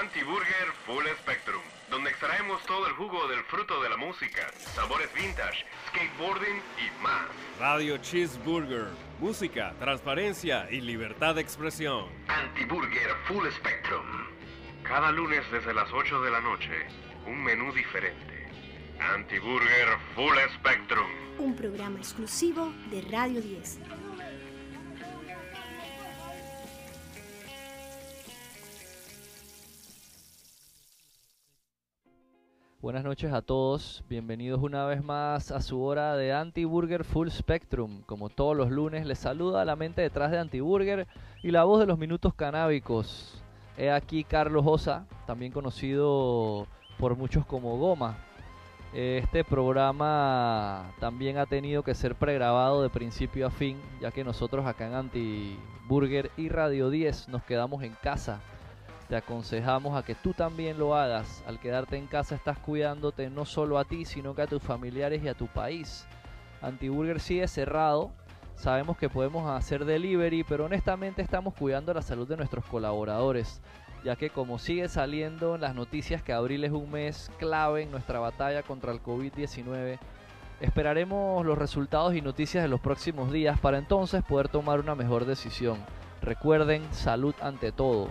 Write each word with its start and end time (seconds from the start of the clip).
Anti-Burger 0.00 0.72
Full 0.86 1.04
Spectrum, 1.20 1.60
donde 1.90 2.08
extraemos 2.08 2.62
todo 2.64 2.86
el 2.86 2.94
jugo 2.94 3.28
del 3.28 3.44
fruto 3.44 3.82
de 3.82 3.90
la 3.90 3.98
música, 3.98 4.50
sabores 4.74 5.12
vintage, 5.12 5.66
skateboarding 5.88 6.56
y 6.56 7.02
más. 7.02 7.26
Radio 7.58 7.98
Cheeseburger, 7.98 8.86
música, 9.18 9.74
transparencia 9.78 10.66
y 10.70 10.80
libertad 10.80 11.34
de 11.34 11.42
expresión. 11.42 12.06
Anti-Burger 12.28 13.10
Full 13.28 13.46
Spectrum. 13.50 14.06
Cada 14.84 15.12
lunes 15.12 15.44
desde 15.52 15.74
las 15.74 15.92
8 15.92 16.22
de 16.22 16.30
la 16.30 16.40
noche, 16.40 16.86
un 17.26 17.44
menú 17.44 17.70
diferente. 17.74 18.48
Anti-Burger 18.98 19.98
Full 20.14 20.38
Spectrum. 20.56 21.10
Un 21.38 21.54
programa 21.54 21.98
exclusivo 21.98 22.72
de 22.90 23.02
Radio 23.02 23.42
10. 23.42 23.80
Buenas 32.82 33.04
noches 33.04 33.30
a 33.34 33.42
todos, 33.42 34.02
bienvenidos 34.08 34.62
una 34.62 34.86
vez 34.86 35.04
más 35.04 35.50
a 35.50 35.60
su 35.60 35.82
hora 35.82 36.16
de 36.16 36.32
Anti-Burger 36.32 37.04
Full 37.04 37.28
Spectrum. 37.28 38.00
Como 38.06 38.30
todos 38.30 38.56
los 38.56 38.70
lunes, 38.70 39.04
les 39.04 39.18
saluda 39.18 39.66
la 39.66 39.76
mente 39.76 40.00
detrás 40.00 40.30
de 40.30 40.38
Anti-Burger 40.38 41.06
y 41.42 41.50
la 41.50 41.64
voz 41.64 41.80
de 41.80 41.86
los 41.86 41.98
minutos 41.98 42.32
canábicos. 42.32 43.44
He 43.76 43.90
aquí 43.90 44.24
Carlos 44.24 44.64
Osa, 44.66 45.04
también 45.26 45.52
conocido 45.52 46.66
por 46.98 47.16
muchos 47.16 47.44
como 47.44 47.76
Goma. 47.76 48.16
Este 48.94 49.44
programa 49.44 50.94
también 51.00 51.36
ha 51.36 51.44
tenido 51.44 51.82
que 51.82 51.94
ser 51.94 52.14
pregrabado 52.14 52.82
de 52.82 52.88
principio 52.88 53.46
a 53.46 53.50
fin, 53.50 53.76
ya 54.00 54.10
que 54.10 54.24
nosotros 54.24 54.64
acá 54.64 54.86
en 54.86 54.94
Anti-Burger 54.94 56.30
y 56.38 56.48
Radio 56.48 56.88
10 56.88 57.28
nos 57.28 57.42
quedamos 57.42 57.82
en 57.82 57.92
casa 58.02 58.40
te 59.10 59.16
aconsejamos 59.16 59.98
a 59.98 60.04
que 60.04 60.14
tú 60.14 60.32
también 60.32 60.78
lo 60.78 60.94
hagas. 60.94 61.42
Al 61.44 61.58
quedarte 61.58 61.96
en 61.96 62.06
casa 62.06 62.36
estás 62.36 62.58
cuidándote 62.58 63.28
no 63.28 63.44
solo 63.44 63.76
a 63.76 63.84
ti, 63.84 64.04
sino 64.04 64.36
que 64.36 64.42
a 64.42 64.46
tus 64.46 64.62
familiares 64.62 65.20
y 65.24 65.28
a 65.28 65.34
tu 65.34 65.48
país. 65.48 66.06
Antiburger 66.62 67.18
sigue 67.18 67.48
cerrado. 67.48 68.12
Sabemos 68.54 68.96
que 68.96 69.08
podemos 69.08 69.50
hacer 69.50 69.84
delivery, 69.84 70.44
pero 70.44 70.66
honestamente 70.66 71.22
estamos 71.22 71.54
cuidando 71.54 71.92
la 71.92 72.02
salud 72.02 72.28
de 72.28 72.36
nuestros 72.36 72.64
colaboradores, 72.66 73.60
ya 74.04 74.14
que 74.14 74.30
como 74.30 74.60
sigue 74.60 74.88
saliendo 74.88 75.56
en 75.56 75.62
las 75.62 75.74
noticias 75.74 76.22
que 76.22 76.32
abril 76.32 76.62
es 76.62 76.70
un 76.70 76.92
mes 76.92 77.32
clave 77.38 77.82
en 77.82 77.90
nuestra 77.90 78.20
batalla 78.20 78.62
contra 78.62 78.92
el 78.92 79.02
COVID-19, 79.02 79.98
esperaremos 80.60 81.44
los 81.44 81.58
resultados 81.58 82.14
y 82.14 82.20
noticias 82.20 82.62
de 82.62 82.68
los 82.68 82.80
próximos 82.80 83.32
días 83.32 83.58
para 83.58 83.78
entonces 83.78 84.22
poder 84.22 84.48
tomar 84.48 84.78
una 84.78 84.94
mejor 84.94 85.24
decisión. 85.24 85.78
Recuerden, 86.22 86.84
salud 86.92 87.34
ante 87.40 87.72
todo. 87.72 88.08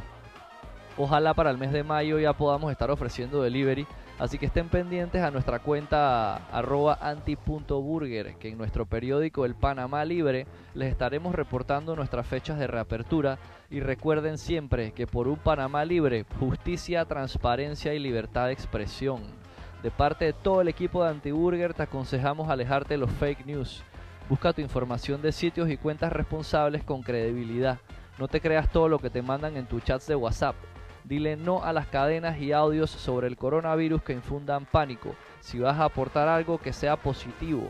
Ojalá 1.02 1.34
para 1.34 1.50
el 1.50 1.58
mes 1.58 1.72
de 1.72 1.82
mayo 1.82 2.20
ya 2.20 2.34
podamos 2.34 2.74
estar 2.74 2.92
ofreciendo 2.92 3.42
delivery. 3.42 3.88
Así 4.20 4.38
que 4.38 4.48
estén 4.48 4.68
pendientes 4.68 5.24
a 5.24 5.32
nuestra 5.32 5.60
cuenta 5.60 6.36
arroba 6.52 7.00
anti.burger, 7.02 8.36
que 8.36 8.50
en 8.50 8.58
nuestro 8.58 8.86
periódico 8.86 9.46
El 9.46 9.56
Panamá 9.56 10.04
Libre 10.04 10.46
les 10.74 10.92
estaremos 10.92 11.34
reportando 11.34 11.96
nuestras 11.96 12.28
fechas 12.28 12.60
de 12.60 12.68
reapertura. 12.68 13.40
Y 13.70 13.80
recuerden 13.80 14.38
siempre 14.38 14.92
que 14.92 15.08
por 15.08 15.30
un 15.30 15.38
Panamá 15.38 15.86
Libre, 15.86 16.26
justicia, 16.38 17.06
transparencia 17.06 17.94
y 17.94 18.00
libertad 18.00 18.48
de 18.48 18.52
expresión. 18.52 19.22
De 19.82 19.92
parte 19.92 20.26
de 20.26 20.34
todo 20.34 20.60
el 20.60 20.68
equipo 20.68 21.02
de 21.02 21.12
Antiburger 21.12 21.74
te 21.74 21.84
aconsejamos 21.84 22.50
alejarte 22.50 22.96
de 22.96 22.98
los 22.98 23.12
fake 23.12 23.46
news. 23.46 23.84
Busca 24.28 24.52
tu 24.52 24.60
información 24.60 25.22
de 25.22 25.32
sitios 25.32 25.70
y 25.70 25.78
cuentas 25.78 26.12
responsables 26.12 26.84
con 26.84 27.04
credibilidad. 27.04 27.80
No 28.18 28.28
te 28.28 28.42
creas 28.42 28.70
todo 28.70 28.90
lo 28.90 29.00
que 29.00 29.10
te 29.10 29.22
mandan 29.22 29.56
en 29.56 29.66
tu 29.66 29.80
chats 29.80 30.06
de 30.06 30.16
WhatsApp. 30.18 30.56
Dile 31.04 31.38
no 31.38 31.64
a 31.64 31.74
las 31.74 31.88
cadenas 31.88 32.40
y 32.40 32.52
audios 32.52 32.90
sobre 32.90 33.28
el 33.28 33.38
coronavirus 33.38 34.04
que 34.04 34.14
infundan 34.14 34.66
pánico. 34.66 35.16
Si 35.40 35.60
vas 35.60 35.78
a 35.80 35.86
aportar 35.86 36.28
algo 36.28 36.58
que 36.58 36.74
sea 36.74 36.98
positivo. 36.98 37.68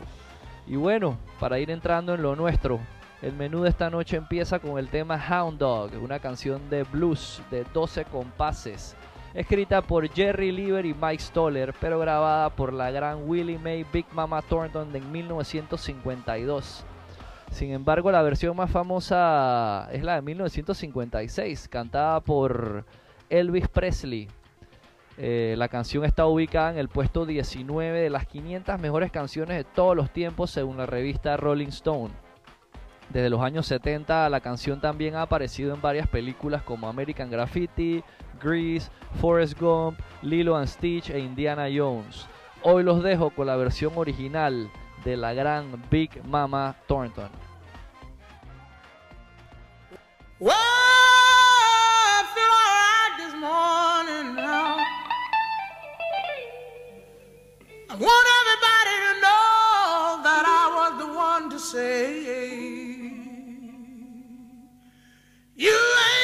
Y 0.66 0.76
bueno, 0.76 1.18
para 1.38 1.58
ir 1.58 1.70
entrando 1.70 2.14
en 2.14 2.22
lo 2.22 2.36
nuestro, 2.36 2.80
el 3.22 3.32
menú 3.34 3.62
de 3.62 3.68
esta 3.68 3.90
noche 3.90 4.16
empieza 4.16 4.58
con 4.58 4.78
el 4.78 4.88
tema 4.88 5.20
Hound 5.28 5.58
Dog, 5.58 5.90
una 6.02 6.20
canción 6.20 6.70
de 6.70 6.84
blues 6.84 7.42
de 7.50 7.64
12 7.72 8.06
compases, 8.06 8.96
escrita 9.34 9.82
por 9.82 10.08
Jerry 10.08 10.52
Lieber 10.52 10.86
y 10.86 10.94
Mike 10.94 11.22
Stoller, 11.22 11.74
pero 11.80 11.98
grabada 11.98 12.50
por 12.50 12.72
la 12.72 12.90
gran 12.90 13.28
Willie 13.28 13.58
Mae 13.58 13.84
Big 13.92 14.06
Mama 14.12 14.40
Thornton 14.42 14.94
en 14.94 15.12
1952. 15.12 16.84
Sin 17.50 17.72
embargo, 17.72 18.10
la 18.10 18.22
versión 18.22 18.56
más 18.56 18.70
famosa 18.70 19.88
es 19.92 20.02
la 20.02 20.14
de 20.14 20.22
1956, 20.22 21.68
cantada 21.68 22.20
por 22.20 22.86
Elvis 23.30 23.68
Presley. 23.68 24.28
Eh, 25.16 25.54
la 25.56 25.68
canción 25.68 26.04
está 26.04 26.26
ubicada 26.26 26.70
en 26.70 26.78
el 26.78 26.88
puesto 26.88 27.26
19 27.26 28.00
de 28.00 28.10
las 28.10 28.26
500 28.26 28.80
mejores 28.80 29.10
canciones 29.10 29.56
de 29.56 29.64
todos 29.64 29.96
los 29.96 30.10
tiempos 30.12 30.50
según 30.50 30.76
la 30.76 30.86
revista 30.86 31.36
Rolling 31.36 31.68
Stone. 31.68 32.10
Desde 33.10 33.30
los 33.30 33.40
años 33.40 33.66
70 33.66 34.28
la 34.28 34.40
canción 34.40 34.80
también 34.80 35.16
ha 35.16 35.22
aparecido 35.22 35.74
en 35.74 35.80
varias 35.80 36.08
películas 36.08 36.62
como 36.62 36.88
American 36.88 37.30
Graffiti, 37.30 38.02
Grease, 38.42 38.90
Forrest 39.20 39.60
Gump, 39.60 39.98
Lilo 40.22 40.56
and 40.56 40.68
Stitch 40.68 41.10
e 41.10 41.18
Indiana 41.18 41.66
Jones. 41.74 42.26
Hoy 42.62 42.82
los 42.82 43.02
dejo 43.02 43.30
con 43.30 43.46
la 43.46 43.56
versión 43.56 43.92
original 43.96 44.70
de 45.04 45.16
la 45.16 45.34
gran 45.34 45.82
Big 45.90 46.24
Mama 46.24 46.76
Thornton. 46.86 47.30
morning 50.40 50.89
I 57.90 57.94
want 57.94 58.26
everybody 58.40 58.96
to 59.02 59.14
know 59.20 60.22
that 60.22 60.44
I 60.46 60.64
was 60.78 60.92
the 61.02 61.10
one 61.12 61.50
to 61.50 61.58
say, 61.58 62.22
You 65.56 65.74
ain't 65.74 66.19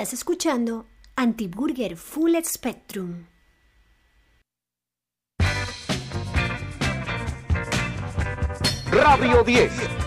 Estás 0.00 0.14
escuchando 0.14 0.86
Antiburger 1.14 1.94
Full 1.94 2.34
Spectrum. 2.42 3.26
Radio 8.90 9.44
10 9.44 9.99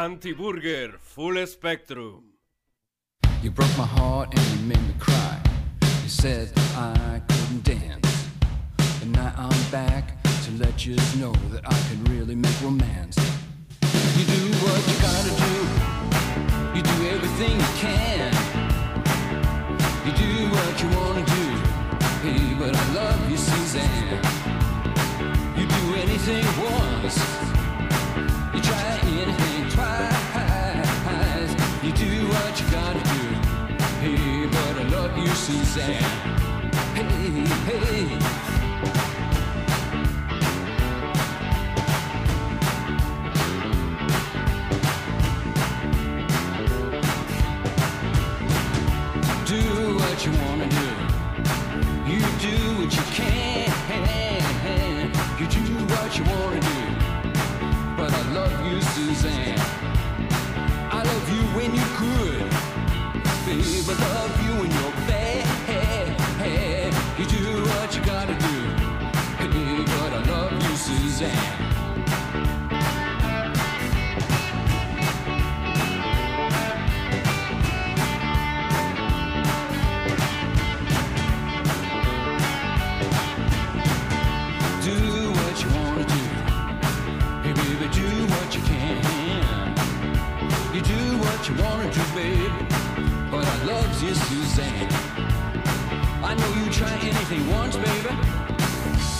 Anti-Burger 0.00 0.94
Full 0.98 1.46
Spectrum. 1.46 2.24
You 3.42 3.50
broke 3.50 3.76
my 3.76 3.84
heart 3.84 4.30
and 4.34 4.46
you 4.48 4.66
made 4.66 4.82
me 4.88 4.94
cry. 4.98 5.38
You 5.82 6.08
said 6.08 6.50
I 6.74 7.20
couldn't 7.28 7.64
dance. 7.64 8.28
And 9.02 9.12
now 9.12 9.30
I'm 9.36 9.62
back 9.70 10.22
to 10.44 10.50
let 10.52 10.86
you 10.86 10.96
know 11.20 11.34
that 11.52 11.64
I 11.66 11.78
can 11.88 12.02
really 12.04 12.34
make 12.34 12.56
romance. 12.62 13.18
You 14.16 14.24
do 14.24 14.42
what 14.64 14.80
you 14.88 14.96
gotta 15.08 15.32
do. 15.46 15.56
You 16.76 16.82
do 16.92 16.96
everything 17.14 17.54
you 17.60 17.72
can. 17.84 18.32
You 20.06 20.12
do 20.24 20.30
what 20.54 20.72
you 20.82 20.88
wanna 20.96 21.24
do. 21.36 21.44
Hey, 22.24 22.54
but 22.58 22.74
I 22.74 22.84
love 22.94 23.30
you, 23.30 23.36
Suzanne. 23.36 24.18
You 25.58 25.66
do 25.76 25.82
anything 26.04 26.46
once. 26.72 27.18
You 28.54 28.60
try 28.62 28.98
anything. 29.04 29.49
dancing. 35.80 36.04
Hey, 36.94 37.06
hey. 37.66 38.18
Do 49.46 49.96
what 49.96 50.26
you 50.26 50.32
wanna 50.32 50.68
do. 50.68 50.86
You 52.10 52.20
do 52.38 52.56
what 52.78 52.94
you 52.94 53.02
can. 53.14 53.59
You 91.56 91.62
wanna 91.64 91.90
do, 91.92 92.02
baby. 92.14 92.48
But 93.30 93.46
I 93.46 93.64
love 93.64 94.02
you, 94.02 94.14
Suzanne. 94.14 94.88
I 96.22 96.34
know 96.34 96.50
you 96.62 96.70
try 96.70 96.92
anything 97.02 97.48
once, 97.50 97.76
baby. 97.76 98.14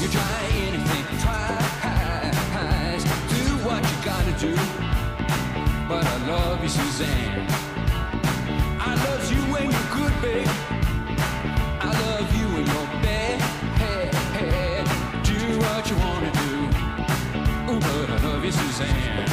You 0.01 0.09
try 0.09 0.41
anything 0.67 1.07
twice. 1.23 3.05
Do 3.35 3.45
what 3.67 3.83
you 3.91 3.97
gotta 4.05 4.33
do. 4.39 4.55
But 5.89 6.05
I 6.07 6.17
love 6.27 6.63
you, 6.63 6.69
Suzanne. 6.69 7.47
I 8.81 8.95
love 9.07 9.33
you 9.33 9.41
when 9.53 9.71
you're 9.71 9.91
good, 9.99 10.15
baby. 10.23 10.51
I 11.81 11.91
love 12.07 12.29
you 12.39 12.47
when 12.55 12.67
you're 12.67 12.93
bad. 13.03 13.39
Do 15.25 15.59
what 15.65 15.83
you 15.91 15.97
wanna 15.97 16.31
do. 16.43 16.53
Ooh, 17.73 17.81
but 17.81 18.11
I 18.11 18.19
love 18.27 18.45
you, 18.45 18.53
Suzanne. 18.53 19.30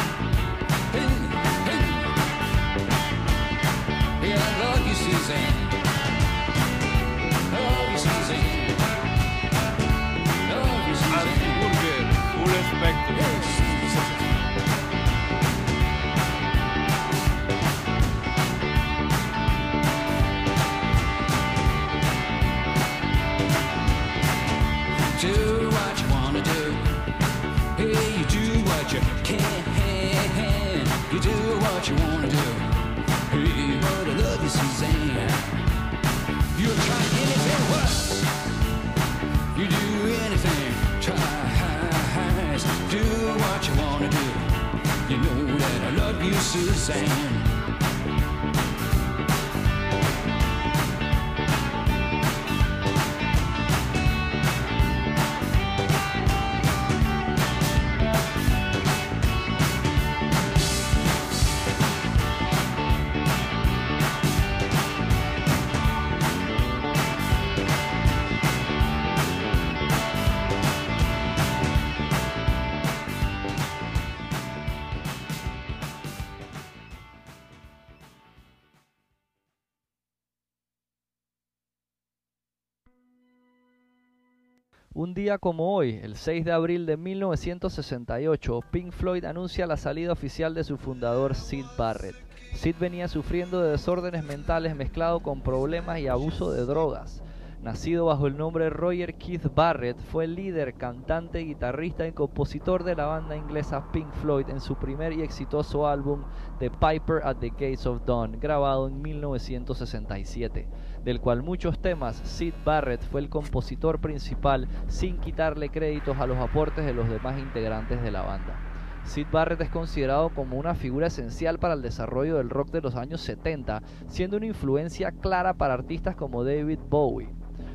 Como 85.37 85.75
hoy, 85.75 85.99
el 86.01 86.15
6 86.15 86.45
de 86.45 86.53
abril 86.53 86.85
de 86.85 86.95
1968, 86.95 88.61
Pink 88.71 88.93
Floyd 88.93 89.25
anuncia 89.25 89.67
la 89.67 89.75
salida 89.75 90.13
oficial 90.13 90.53
de 90.53 90.63
su 90.63 90.77
fundador 90.77 91.35
Sid 91.35 91.65
Barrett. 91.77 92.15
Sid 92.53 92.77
venía 92.79 93.09
sufriendo 93.09 93.61
de 93.61 93.71
desórdenes 93.71 94.23
mentales 94.23 94.73
mezclado 94.77 95.19
con 95.19 95.41
problemas 95.41 95.99
y 95.99 96.07
abuso 96.07 96.53
de 96.53 96.65
drogas. 96.65 97.21
Nacido 97.61 98.05
bajo 98.05 98.27
el 98.27 98.37
nombre 98.37 98.69
Roger 98.69 99.15
Keith 99.15 99.53
Barrett, 99.53 99.99
fue 99.99 100.23
el 100.23 100.35
líder, 100.35 100.75
cantante, 100.75 101.39
guitarrista 101.39 102.07
y 102.07 102.13
compositor 102.13 102.85
de 102.85 102.95
la 102.95 103.07
banda 103.07 103.35
inglesa 103.35 103.91
Pink 103.91 104.13
Floyd 104.21 104.47
en 104.49 104.61
su 104.61 104.75
primer 104.75 105.11
y 105.11 105.23
exitoso 105.23 105.87
álbum 105.87 106.23
The 106.59 106.69
Piper 106.69 107.21
at 107.25 107.37
the 107.37 107.49
Gates 107.49 107.85
of 107.85 108.05
Dawn, 108.05 108.39
grabado 108.39 108.87
en 108.87 109.01
1967, 109.01 110.69
del 111.03 111.19
cual 111.19 111.43
muchos 111.43 111.79
temas 111.79 112.17
Sid 112.23 112.53
Barrett 112.65 113.01
fue 113.01 113.21
el 113.21 113.29
compositor 113.29 113.99
principal 113.99 114.67
sin 114.87 115.17
quitarle 115.17 115.69
créditos 115.69 116.17
a 116.17 116.27
los 116.27 116.37
aportes 116.37 116.85
de 116.85 116.93
los 116.93 117.09
demás 117.09 117.39
integrantes 117.39 118.01
de 118.01 118.11
la 118.11 118.21
banda. 118.23 118.59
Sid 119.03 119.27
Barrett 119.31 119.61
es 119.61 119.69
considerado 119.69 120.29
como 120.29 120.57
una 120.57 120.75
figura 120.75 121.07
esencial 121.07 121.59
para 121.59 121.75
el 121.75 121.81
desarrollo 121.81 122.37
del 122.37 122.49
rock 122.49 122.71
de 122.71 122.81
los 122.81 122.95
años 122.95 123.21
70, 123.21 123.81
siendo 124.07 124.35
una 124.35 124.47
influencia 124.47 125.11
clara 125.11 125.53
para 125.53 125.75
artistas 125.75 126.15
como 126.15 126.43
David 126.43 126.79
Bowie. 126.89 127.29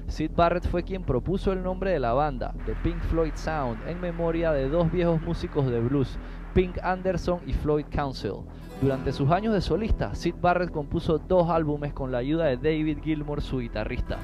Sid 0.08 0.32
Barrett 0.36 0.68
fue 0.68 0.82
quien 0.82 1.04
propuso 1.04 1.52
el 1.52 1.62
nombre 1.62 1.90
de 1.90 2.00
la 2.00 2.12
banda, 2.12 2.52
The 2.66 2.74
Pink 2.82 3.00
Floyd 3.04 3.32
Sound, 3.34 3.78
en 3.88 3.98
memoria 3.98 4.52
de 4.52 4.68
dos 4.68 4.92
viejos 4.92 5.22
músicos 5.22 5.70
de 5.70 5.80
blues, 5.80 6.18
Pink 6.54 6.78
Anderson 6.82 7.40
y 7.46 7.52
Floyd 7.54 7.86
Council. 7.90 8.42
Durante 8.82 9.12
sus 9.12 9.30
años 9.30 9.54
de 9.54 9.60
solista, 9.60 10.14
Sid 10.14 10.34
Barrett 10.40 10.70
compuso 10.70 11.18
dos 11.18 11.48
álbumes 11.48 11.94
con 11.94 12.12
la 12.12 12.18
ayuda 12.18 12.46
de 12.46 12.56
David 12.56 12.98
Gilmour, 13.02 13.40
su 13.40 13.60
guitarrista. 13.60 14.18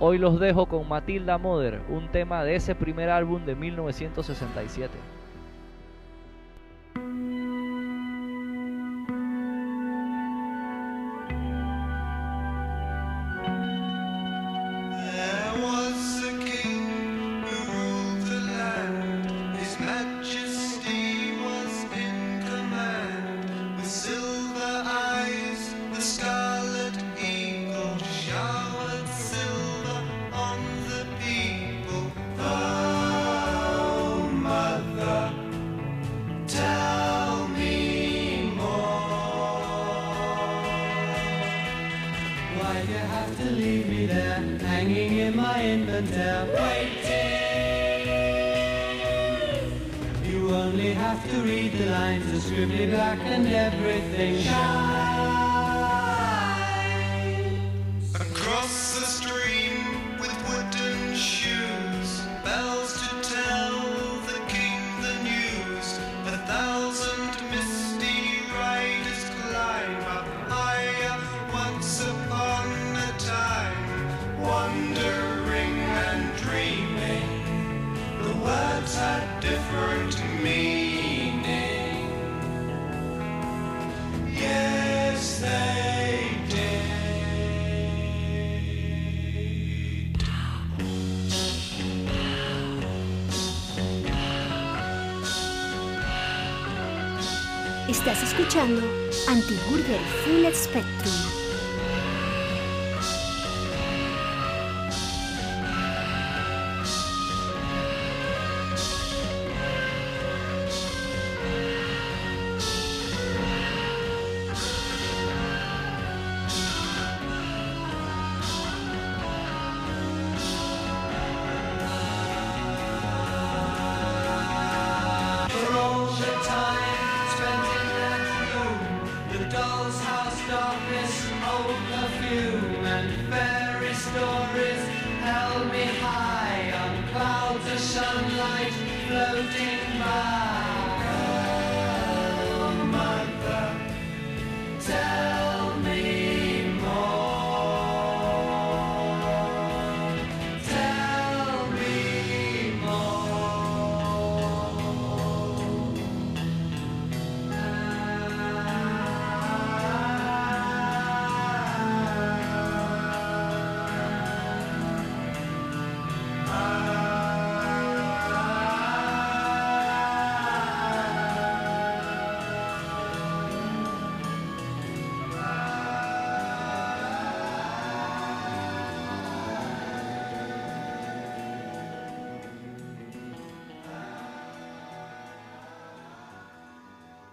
Hoy 0.00 0.18
los 0.18 0.40
dejo 0.40 0.66
con 0.66 0.88
Matilda 0.88 1.38
Mother, 1.38 1.82
un 1.88 2.08
tema 2.08 2.42
de 2.42 2.56
ese 2.56 2.74
primer 2.74 3.10
álbum 3.10 3.44
de 3.44 3.54
1967. 3.54 5.19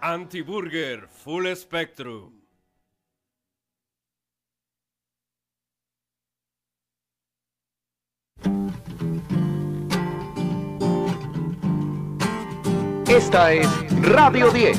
Antiburger 0.08 1.06
Full 1.10 1.54
Spectrum. 1.54 2.32
Esta 13.10 13.52
es 13.52 13.68
Radio 14.02 14.50
10. 14.50 14.78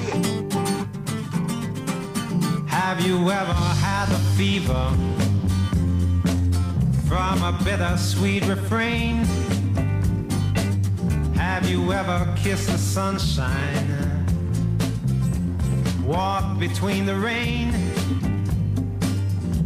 Have 2.69 3.07
you 3.07 3.31
ever 3.31 3.53
had 3.83 4.09
a 4.11 4.19
fever 4.35 4.95
from 7.07 7.43
a 7.43 7.53
bittersweet 7.65 8.47
refrain? 8.47 9.27
Have 11.35 11.69
you 11.69 11.93
ever 11.93 12.27
kissed 12.43 12.69
the 12.69 12.79
sunshine? 12.79 14.18
Walk 16.09 16.59
between 16.59 17.05
the 17.05 17.15
rain? 17.15 17.71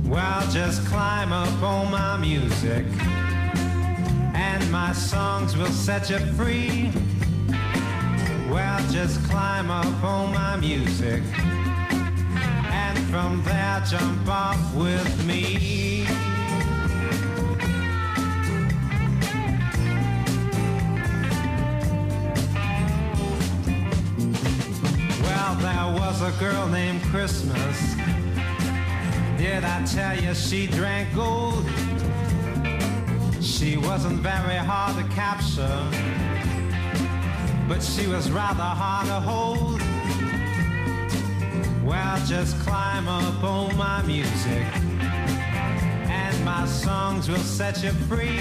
Well, 0.05 0.43
just 0.51 0.85
climb 0.87 1.33
up 1.33 1.63
on 1.63 1.93
my 1.93 2.17
music, 2.17 2.85
and 4.35 4.73
my 4.73 4.93
songs 4.93 5.57
will 5.57 5.67
set 5.87 6.11
you 6.11 6.19
free. 6.35 6.91
Well, 8.51 8.81
just 8.91 9.23
climb 9.31 9.71
up 9.71 10.03
on 10.03 10.35
my 10.35 10.57
music 10.57 11.23
and 12.73 12.99
from 13.07 13.45
there 13.45 13.81
jump 13.89 14.29
off 14.29 14.75
with 14.75 15.25
me. 15.25 16.02
A 26.23 26.33
girl 26.39 26.67
named 26.69 27.03
Christmas. 27.05 27.95
Did 29.37 29.65
I 29.65 29.85
tell 29.85 30.17
you 30.21 30.35
she 30.35 30.67
drank 30.67 31.15
gold? 31.15 31.65
She 33.41 33.77
wasn't 33.77 34.21
very 34.21 34.57
hard 34.57 34.97
to 34.97 35.15
capture 35.15 36.23
but 37.73 37.83
she 37.83 38.07
was 38.07 38.31
rather 38.31 38.63
hard 38.63 39.07
to 39.07 39.19
hold. 39.19 39.81
Well, 41.83 42.27
just 42.27 42.59
climb 42.61 43.09
up 43.09 43.43
on 43.43 43.75
my 43.79 44.03
music, 44.03 44.67
and 45.01 46.45
my 46.45 46.67
songs 46.67 47.31
will 47.31 47.39
set 47.39 47.83
you 47.83 47.93
free. 48.11 48.41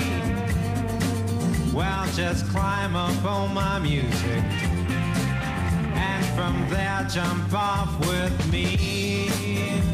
Well, 1.73 2.05
just 2.13 2.45
climb 2.49 2.97
up 2.97 3.23
on 3.23 3.53
my 3.53 3.79
music, 3.79 4.43
from 6.35 6.67
there 6.69 7.05
jump 7.09 7.53
off 7.53 7.99
with 8.07 8.51
me. 8.51 9.90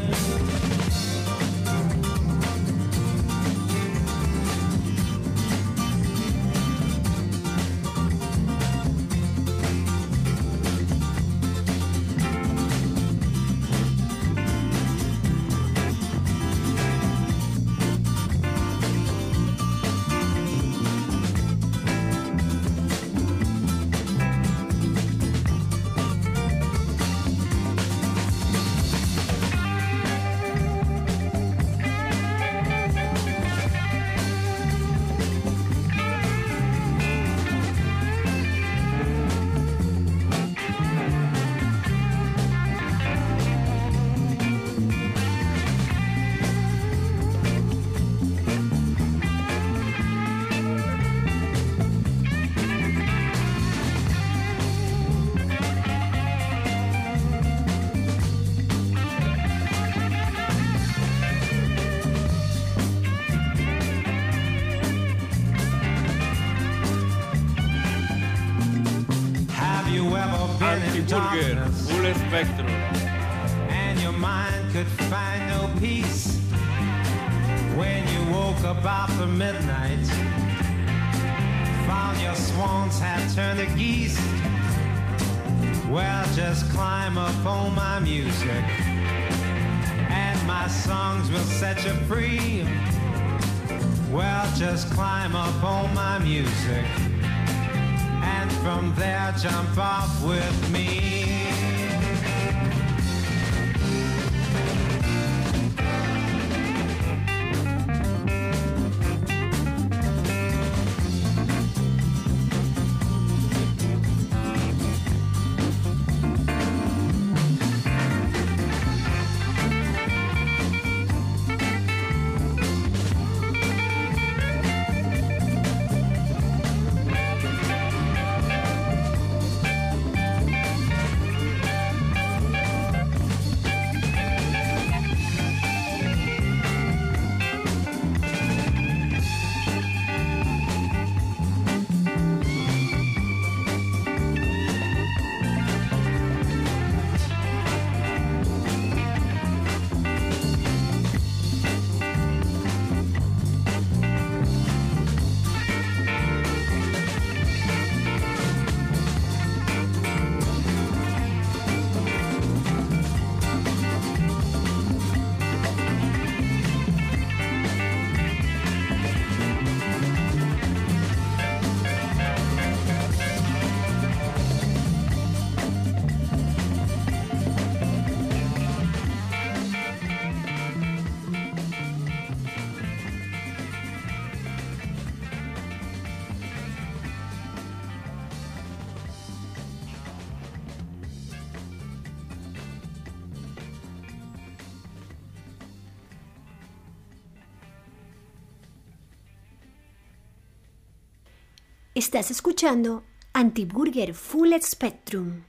Estás 201.98 202.30
escuchando 202.30 203.02
Antiburger 203.32 204.14
Full 204.14 204.52
Spectrum. 204.62 205.47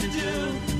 To 0.00 0.08
do. 0.08 0.75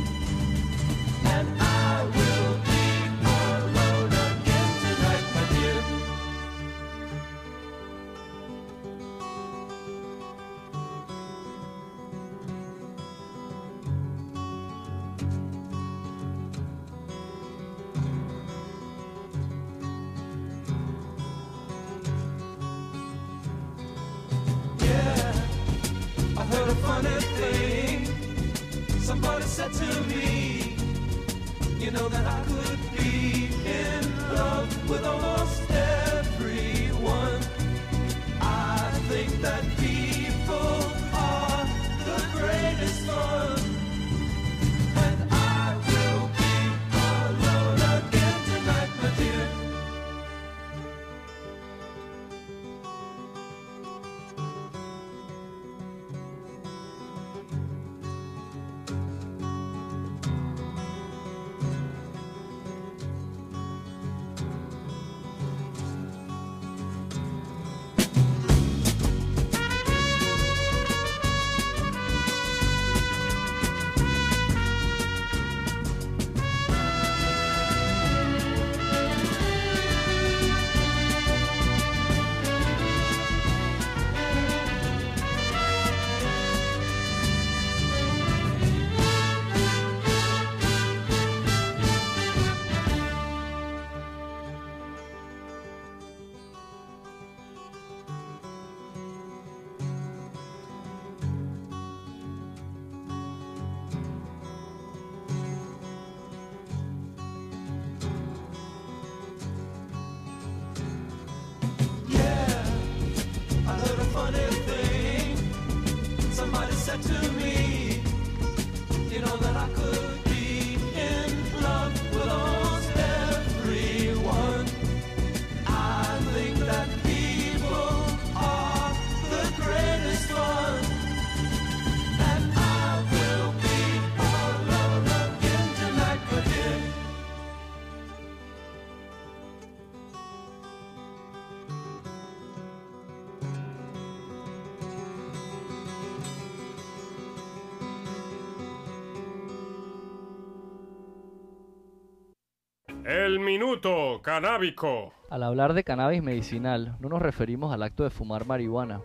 Minuto 153.38 154.20
canábico. 154.22 155.12
Al 155.28 155.42
hablar 155.42 155.74
de 155.74 155.84
cannabis 155.84 156.22
medicinal, 156.22 156.96
no 157.00 157.08
nos 157.08 157.20
referimos 157.20 157.72
al 157.72 157.82
acto 157.82 158.04
de 158.04 158.10
fumar 158.10 158.46
marihuana. 158.46 159.00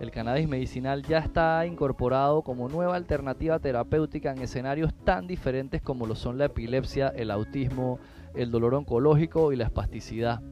El 0.00 0.10
cannabis 0.10 0.48
medicinal 0.48 1.02
ya 1.02 1.18
está 1.18 1.64
incorporado 1.66 2.42
como 2.42 2.68
nueva 2.68 2.96
alternativa 2.96 3.58
terapéutica 3.58 4.32
en 4.32 4.42
escenarios 4.42 4.92
tan 5.04 5.26
diferentes 5.26 5.82
como 5.82 6.06
lo 6.06 6.14
son 6.14 6.38
la 6.38 6.46
epilepsia, 6.46 7.08
el 7.08 7.30
autismo, 7.30 7.98
el 8.34 8.50
dolor 8.50 8.74
oncológico 8.74 9.52
y 9.52 9.56
la 9.56 9.64
espasticidad. 9.64 10.42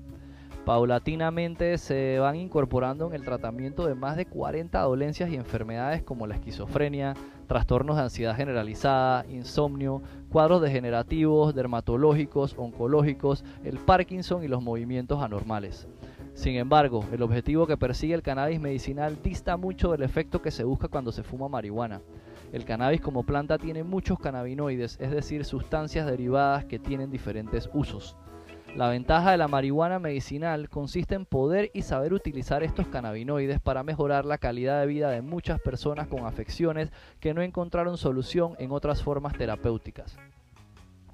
Paulatinamente 0.64 1.76
se 1.76 2.18
van 2.18 2.36
incorporando 2.36 3.06
en 3.06 3.14
el 3.14 3.24
tratamiento 3.24 3.86
de 3.86 3.94
más 3.94 4.16
de 4.16 4.24
40 4.26 4.80
dolencias 4.80 5.28
y 5.30 5.36
enfermedades 5.36 6.02
como 6.02 6.26
la 6.26 6.36
esquizofrenia, 6.36 7.14
trastornos 7.46 7.96
de 7.96 8.02
ansiedad 8.02 8.36
generalizada, 8.36 9.24
insomnio, 9.28 10.02
cuadros 10.30 10.62
degenerativos, 10.62 11.54
dermatológicos, 11.54 12.54
oncológicos, 12.58 13.44
el 13.64 13.78
Parkinson 13.78 14.44
y 14.44 14.48
los 14.48 14.62
movimientos 14.62 15.22
anormales. 15.22 15.88
Sin 16.34 16.56
embargo, 16.56 17.04
el 17.12 17.22
objetivo 17.22 17.66
que 17.66 17.76
persigue 17.76 18.14
el 18.14 18.22
cannabis 18.22 18.60
medicinal 18.60 19.16
dista 19.22 19.56
mucho 19.56 19.92
del 19.92 20.02
efecto 20.02 20.42
que 20.42 20.50
se 20.50 20.64
busca 20.64 20.88
cuando 20.88 21.12
se 21.12 21.22
fuma 21.22 21.48
marihuana. 21.48 22.02
El 22.52 22.64
cannabis 22.64 23.00
como 23.00 23.22
planta 23.22 23.58
tiene 23.58 23.84
muchos 23.84 24.18
cannabinoides, 24.18 24.98
es 25.00 25.10
decir, 25.10 25.44
sustancias 25.44 26.06
derivadas 26.06 26.64
que 26.64 26.78
tienen 26.78 27.10
diferentes 27.10 27.70
usos. 27.72 28.16
La 28.76 28.88
ventaja 28.88 29.30
de 29.30 29.36
la 29.36 29.46
marihuana 29.46 30.00
medicinal 30.00 30.68
consiste 30.68 31.14
en 31.14 31.26
poder 31.26 31.70
y 31.74 31.82
saber 31.82 32.12
utilizar 32.12 32.64
estos 32.64 32.88
cannabinoides 32.88 33.60
para 33.60 33.84
mejorar 33.84 34.24
la 34.24 34.38
calidad 34.38 34.80
de 34.80 34.88
vida 34.88 35.10
de 35.10 35.22
muchas 35.22 35.60
personas 35.60 36.08
con 36.08 36.26
afecciones 36.26 36.90
que 37.20 37.34
no 37.34 37.42
encontraron 37.42 37.96
solución 37.96 38.56
en 38.58 38.72
otras 38.72 39.00
formas 39.00 39.34
terapéuticas. 39.34 40.18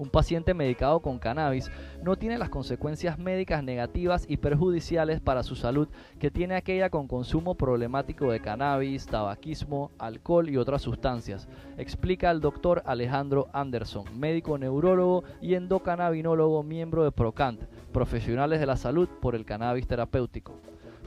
Un 0.01 0.09
paciente 0.09 0.55
medicado 0.55 1.01
con 1.01 1.19
cannabis 1.19 1.71
no 2.03 2.17
tiene 2.17 2.39
las 2.39 2.49
consecuencias 2.49 3.19
médicas 3.19 3.63
negativas 3.63 4.25
y 4.27 4.39
perjudiciales 4.39 5.21
para 5.21 5.43
su 5.43 5.57
salud 5.57 5.89
que 6.19 6.31
tiene 6.31 6.55
aquella 6.55 6.89
con 6.89 7.07
consumo 7.07 7.55
problemático 7.55 8.31
de 8.31 8.41
cannabis, 8.41 9.05
tabaquismo, 9.05 9.91
alcohol 9.99 10.49
y 10.49 10.57
otras 10.57 10.81
sustancias, 10.81 11.49
explica 11.77 12.31
el 12.31 12.41
doctor 12.41 12.83
Alejandro 12.87 13.49
Anderson, 13.53 14.07
médico 14.19 14.57
neurólogo 14.57 15.23
y 15.43 15.53
endocannabinólogo 15.53 16.63
miembro 16.63 17.05
de 17.05 17.13
Procant, 17.13 17.61
profesionales 17.93 18.59
de 18.59 18.65
la 18.65 18.79
salud 18.79 19.07
por 19.21 19.35
el 19.35 19.45
cannabis 19.45 19.87
terapéutico. 19.87 20.55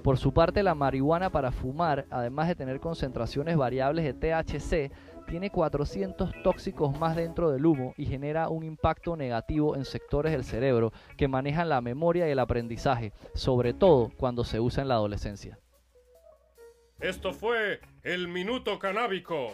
Por 0.03 0.17
su 0.17 0.33
parte, 0.33 0.63
la 0.63 0.75
marihuana 0.75 1.29
para 1.29 1.53
fumar, 1.53 2.05
además 2.11 2.49
de 2.49 2.55
tener 2.55 2.81
concentraciones 2.81 3.55
variables 3.55 4.03
de 4.03 4.13
THC, 4.13 4.91
tiene 5.25 5.49
400 5.49 6.43
tóxicos 6.43 6.97
más 6.99 7.15
dentro 7.15 7.51
del 7.51 7.65
humo 7.65 7.93
y 7.97 8.05
genera 8.05 8.49
un 8.49 8.63
impacto 8.63 9.15
negativo 9.15 9.75
en 9.75 9.85
sectores 9.85 10.31
del 10.31 10.43
cerebro 10.43 10.91
que 11.17 11.27
manejan 11.27 11.69
la 11.69 11.81
memoria 11.81 12.27
y 12.27 12.31
el 12.31 12.39
aprendizaje, 12.39 13.13
sobre 13.33 13.73
todo 13.73 14.11
cuando 14.17 14.43
se 14.43 14.59
usa 14.59 14.81
en 14.83 14.89
la 14.89 14.95
adolescencia. 14.95 15.59
Esto 16.99 17.33
fue 17.33 17.81
el 18.03 18.27
minuto 18.27 18.79
canábico. 18.79 19.51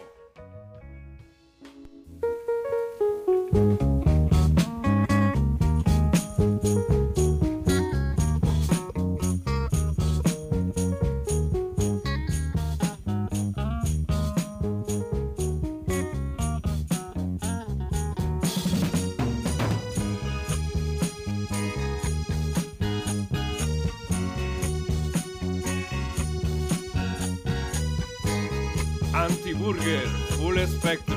Full 30.36 30.66
Spectrum. 30.66 31.09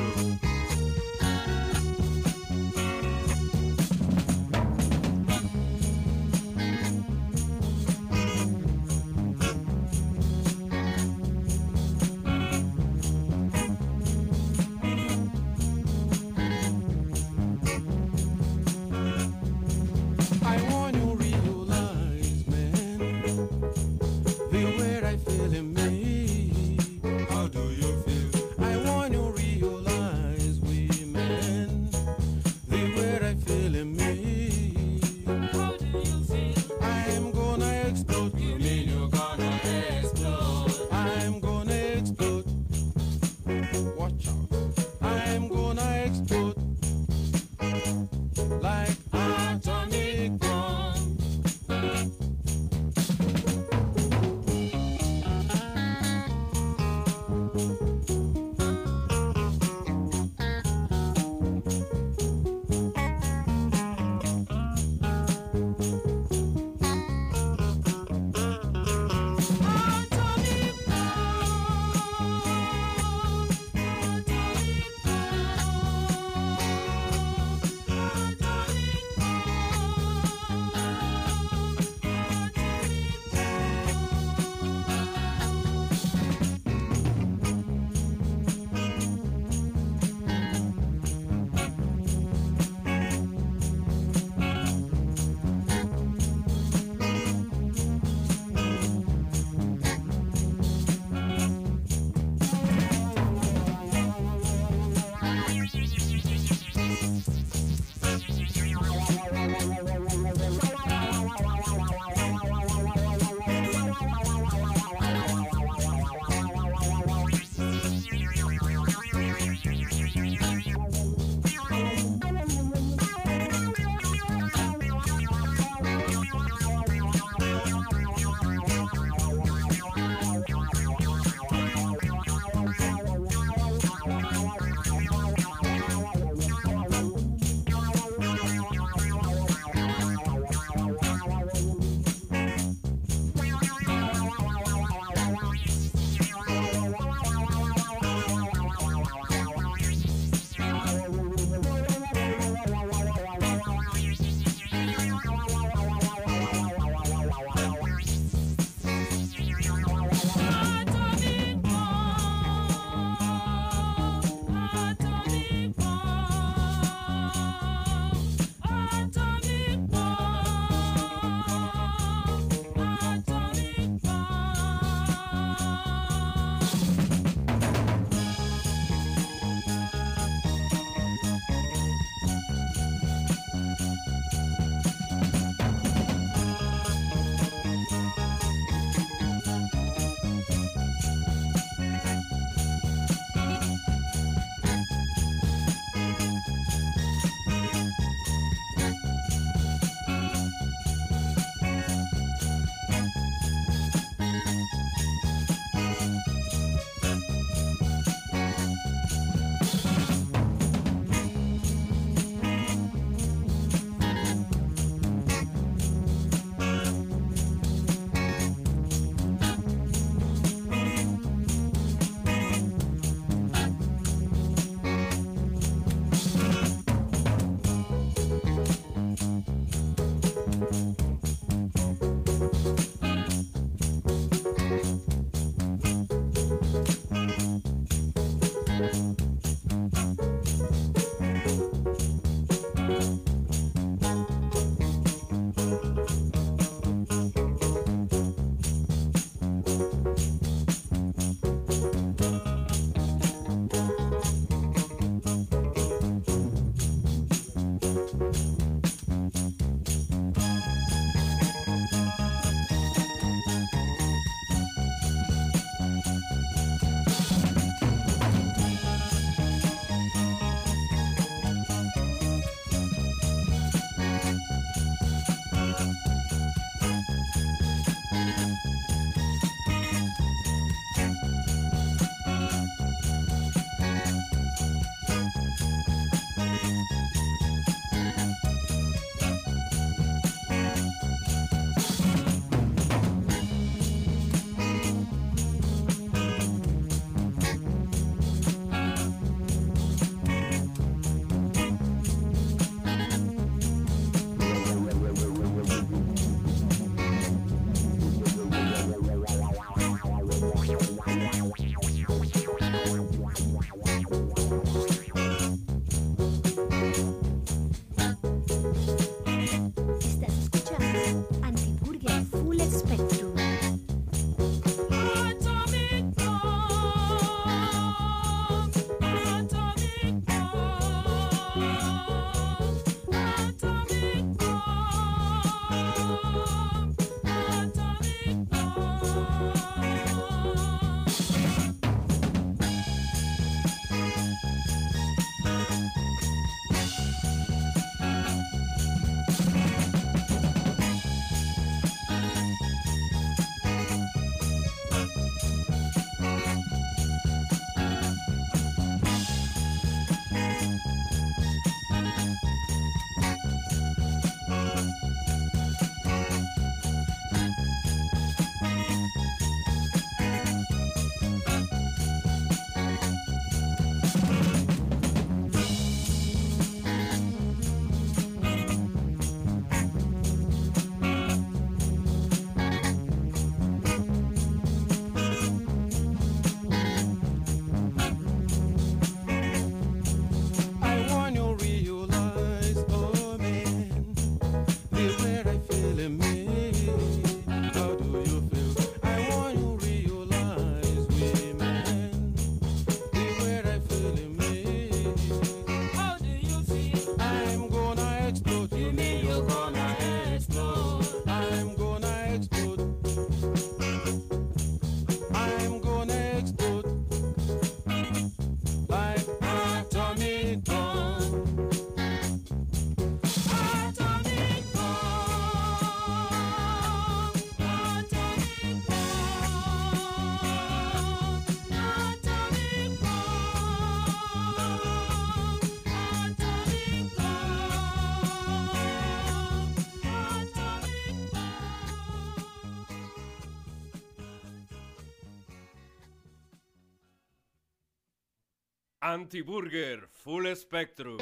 Anti-Burger 449.14 450.08
Full 450.24 450.56
Spectrum. 450.56 451.20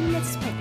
Anti-Burger 0.00 0.40
Full 0.40 0.59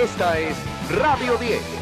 Esta 0.00 0.38
es 0.38 0.54
Radio 0.92 1.36
10. 1.38 1.77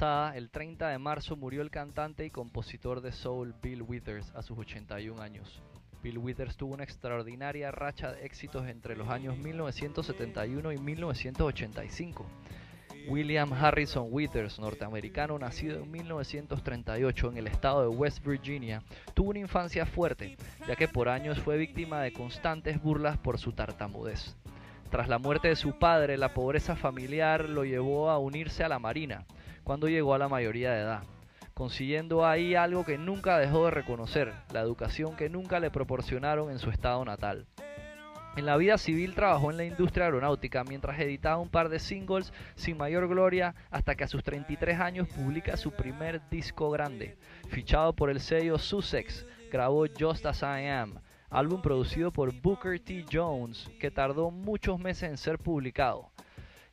El 0.00 0.48
30 0.48 0.88
de 0.88 0.98
marzo, 0.98 1.36
murió 1.36 1.60
el 1.60 1.70
cantante 1.70 2.24
y 2.24 2.30
compositor 2.30 3.02
de 3.02 3.12
soul 3.12 3.54
Bill 3.60 3.82
Withers 3.82 4.34
a 4.34 4.40
sus 4.40 4.56
81 4.56 5.20
años. 5.20 5.60
Bill 6.02 6.16
Withers 6.16 6.56
tuvo 6.56 6.72
una 6.72 6.84
extraordinaria 6.84 7.70
racha 7.70 8.12
de 8.12 8.24
éxitos 8.24 8.66
entre 8.66 8.96
los 8.96 9.10
años 9.10 9.36
1971 9.36 10.72
y 10.72 10.78
1985. 10.78 12.26
William 13.08 13.52
Harrison 13.52 14.06
Withers, 14.10 14.58
norteamericano 14.58 15.38
nacido 15.38 15.82
en 15.82 15.90
1938 15.90 17.28
en 17.32 17.36
el 17.36 17.46
estado 17.46 17.82
de 17.82 17.88
West 17.88 18.24
Virginia, 18.24 18.82
tuvo 19.12 19.30
una 19.30 19.40
infancia 19.40 19.84
fuerte, 19.84 20.38
ya 20.66 20.76
que 20.76 20.88
por 20.88 21.10
años 21.10 21.38
fue 21.40 21.58
víctima 21.58 22.00
de 22.00 22.14
constantes 22.14 22.80
burlas 22.80 23.18
por 23.18 23.38
su 23.38 23.52
tartamudez. 23.52 24.34
Tras 24.90 25.08
la 25.08 25.18
muerte 25.18 25.48
de 25.48 25.56
su 25.56 25.78
padre, 25.78 26.16
la 26.16 26.32
pobreza 26.32 26.74
familiar 26.74 27.50
lo 27.50 27.64
llevó 27.64 28.08
a 28.08 28.18
unirse 28.18 28.64
a 28.64 28.68
la 28.68 28.78
Marina, 28.78 29.26
cuando 29.64 29.88
llegó 29.88 30.14
a 30.14 30.18
la 30.18 30.28
mayoría 30.28 30.72
de 30.72 30.80
edad, 30.80 31.02
consiguiendo 31.54 32.26
ahí 32.26 32.54
algo 32.54 32.84
que 32.84 32.98
nunca 32.98 33.38
dejó 33.38 33.66
de 33.66 33.70
reconocer, 33.70 34.32
la 34.52 34.60
educación 34.60 35.16
que 35.16 35.28
nunca 35.28 35.60
le 35.60 35.70
proporcionaron 35.70 36.50
en 36.50 36.58
su 36.58 36.70
estado 36.70 37.04
natal. 37.04 37.46
En 38.36 38.46
la 38.46 38.56
vida 38.56 38.78
civil 38.78 39.16
trabajó 39.16 39.50
en 39.50 39.56
la 39.56 39.64
industria 39.64 40.06
aeronáutica 40.06 40.62
mientras 40.62 41.00
editaba 41.00 41.38
un 41.38 41.48
par 41.48 41.68
de 41.68 41.80
singles 41.80 42.32
sin 42.54 42.76
mayor 42.76 43.08
gloria 43.08 43.56
hasta 43.70 43.96
que 43.96 44.04
a 44.04 44.08
sus 44.08 44.22
33 44.22 44.78
años 44.78 45.08
publica 45.08 45.56
su 45.56 45.72
primer 45.72 46.20
disco 46.30 46.70
grande. 46.70 47.18
Fichado 47.48 47.92
por 47.92 48.08
el 48.08 48.20
sello 48.20 48.56
Sussex, 48.56 49.26
grabó 49.50 49.84
Just 49.98 50.24
As 50.26 50.42
I 50.42 50.68
Am, 50.68 51.00
álbum 51.28 51.60
producido 51.60 52.12
por 52.12 52.32
Booker 52.40 52.78
T. 52.78 53.04
Jones 53.12 53.68
que 53.80 53.90
tardó 53.90 54.30
muchos 54.30 54.78
meses 54.78 55.10
en 55.10 55.18
ser 55.18 55.38
publicado. 55.38 56.12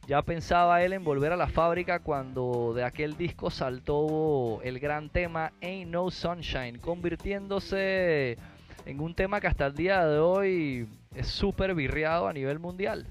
Ya 0.08 0.22
pensaba 0.22 0.82
él 0.84 0.94
en 0.94 1.04
volver 1.04 1.34
a 1.34 1.36
la 1.36 1.48
fábrica 1.48 2.00
cuando 2.00 2.72
de 2.74 2.86
aquel 2.86 3.18
disco 3.18 3.52
saltó 3.52 4.62
el 4.64 4.80
gran 4.80 5.10
tema 5.10 5.52
Ain't 5.62 5.92
No 5.92 6.10
Sunshine, 6.10 6.80
convirtiéndose 6.80 8.38
en 8.86 9.02
un 9.02 9.14
tema 9.14 9.42
que 9.42 9.48
hasta 9.48 9.66
el 9.66 9.74
día 9.74 10.06
de 10.06 10.18
hoy 10.18 10.88
es 11.14 11.28
súper 11.28 11.76
virreado 11.76 12.30
a 12.30 12.32
nivel 12.32 12.58
mundial. 12.58 13.06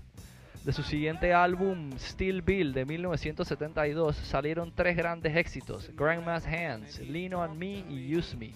De 0.65 0.73
su 0.73 0.83
siguiente 0.83 1.35
álbum, 1.35 1.91
Still 1.99 2.41
Bill, 2.41 2.73
de 2.73 2.87
1972, 2.87 4.17
salieron 4.17 4.73
tres 4.75 4.97
grandes 4.97 5.37
éxitos, 5.37 5.91
Grandma's 5.95 6.47
Hands, 6.47 7.01
Lean 7.01 7.35
On 7.35 7.59
Me 7.59 7.85
y 7.91 8.17
Use 8.17 8.35
Me. 8.39 8.53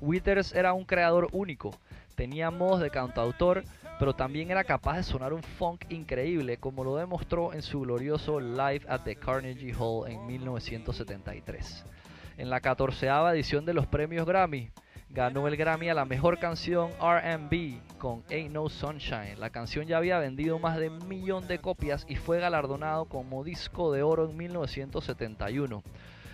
Withers 0.00 0.54
era 0.54 0.74
un 0.74 0.84
creador 0.84 1.28
único, 1.32 1.76
tenía 2.14 2.52
modos 2.52 2.80
de 2.80 2.90
cantautor, 2.90 3.64
pero 4.02 4.16
también 4.16 4.50
era 4.50 4.64
capaz 4.64 4.96
de 4.96 5.04
sonar 5.04 5.32
un 5.32 5.44
funk 5.44 5.84
increíble, 5.88 6.56
como 6.56 6.82
lo 6.82 6.96
demostró 6.96 7.52
en 7.52 7.62
su 7.62 7.82
glorioso 7.82 8.40
Live 8.40 8.82
at 8.88 9.02
the 9.04 9.14
Carnegie 9.14 9.72
Hall 9.78 10.10
en 10.10 10.26
1973. 10.26 11.84
En 12.36 12.50
la 12.50 12.60
catorceava 12.60 13.32
edición 13.32 13.64
de 13.64 13.74
los 13.74 13.86
premios 13.86 14.26
Grammy, 14.26 14.72
ganó 15.08 15.46
el 15.46 15.56
Grammy 15.56 15.88
a 15.88 15.94
la 15.94 16.04
mejor 16.04 16.40
canción 16.40 16.90
RB 17.00 17.78
con 17.98 18.24
Ain't 18.28 18.50
No 18.50 18.68
Sunshine. 18.68 19.38
La 19.38 19.50
canción 19.50 19.86
ya 19.86 19.98
había 19.98 20.18
vendido 20.18 20.58
más 20.58 20.78
de 20.78 20.88
un 20.88 21.06
millón 21.06 21.46
de 21.46 21.60
copias 21.60 22.04
y 22.08 22.16
fue 22.16 22.40
galardonado 22.40 23.04
como 23.04 23.44
disco 23.44 23.92
de 23.92 24.02
oro 24.02 24.28
en 24.28 24.36
1971. 24.36 25.80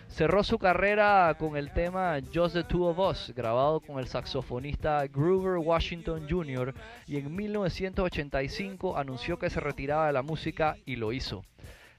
Cerró 0.08 0.42
su 0.42 0.58
carrera 0.58 1.36
con 1.38 1.56
el 1.56 1.70
tema 1.70 2.18
Just 2.34 2.54
the 2.54 2.64
Two 2.64 2.86
of 2.86 2.98
Us, 2.98 3.32
grabado 3.36 3.78
con 3.78 4.00
el 4.00 4.08
saxofonista 4.08 5.06
Groover 5.06 5.58
Washington 5.58 6.26
Jr. 6.28 6.74
y 7.06 7.18
en 7.18 7.36
1985 7.36 8.96
anunció 8.96 9.38
que 9.38 9.50
se 9.50 9.60
retiraba 9.60 10.06
de 10.06 10.14
la 10.14 10.22
música 10.22 10.76
y 10.86 10.96
lo 10.96 11.12
hizo. 11.12 11.44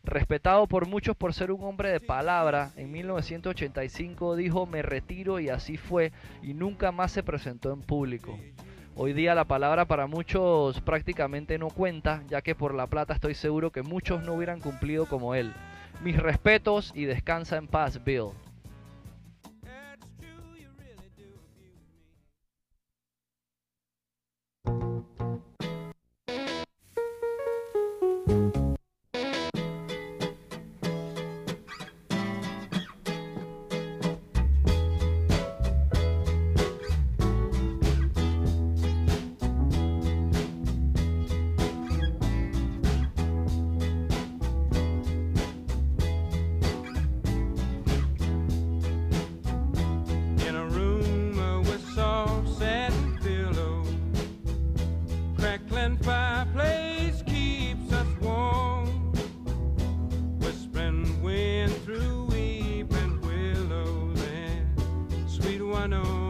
Respetado 0.04 0.66
por 0.68 0.88
muchos 0.88 1.16
por 1.16 1.34
ser 1.34 1.52
un 1.52 1.64
hombre 1.64 1.92
de 1.92 2.00
palabra, 2.00 2.72
en 2.76 2.92
1985 2.92 4.36
dijo 4.36 4.66
me 4.66 4.82
retiro 4.82 5.40
y 5.40 5.50
así 5.50 5.78
fue 5.78 6.12
y 6.42 6.54
nunca 6.54 6.92
más 6.92 7.12
se 7.12 7.24
presentó 7.24 7.72
en 7.72 7.82
público. 7.82 8.38
Hoy 8.96 9.14
día 9.14 9.36
la 9.36 9.46
palabra 9.46 9.86
para 9.86 10.08
muchos 10.08 10.82
prácticamente 10.82 11.58
no 11.58 11.70
cuenta, 11.70 12.24
ya 12.28 12.42
que 12.42 12.56
por 12.56 12.74
la 12.74 12.88
plata 12.88 13.14
estoy 13.14 13.36
seguro 13.36 13.72
que 13.72 13.84
muchos 13.84 14.24
no 14.24 14.34
hubieran 14.34 14.60
cumplido 14.60 15.06
como 15.06 15.36
él. 15.36 15.54
Mis 16.02 16.16
respetos 16.16 16.94
y 16.96 17.04
descansa 17.04 17.58
en 17.58 17.68
paz, 17.68 18.02
Bill. 18.06 18.30
And 65.80 65.94
sweet 65.94 66.29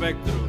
Full 0.00 0.39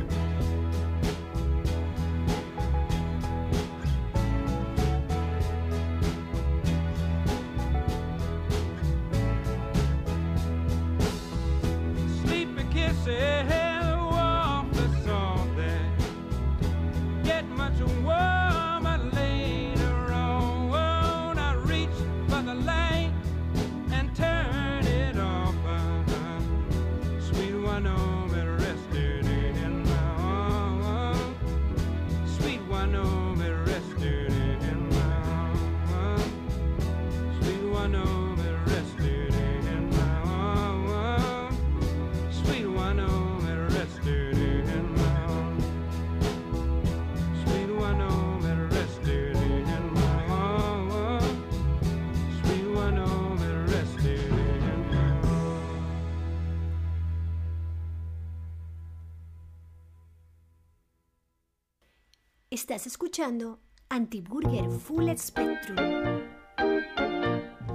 escuchando 63.22 63.60
Antiburger 63.90 64.68
Full 64.72 65.16
Spectrum. 65.16 65.78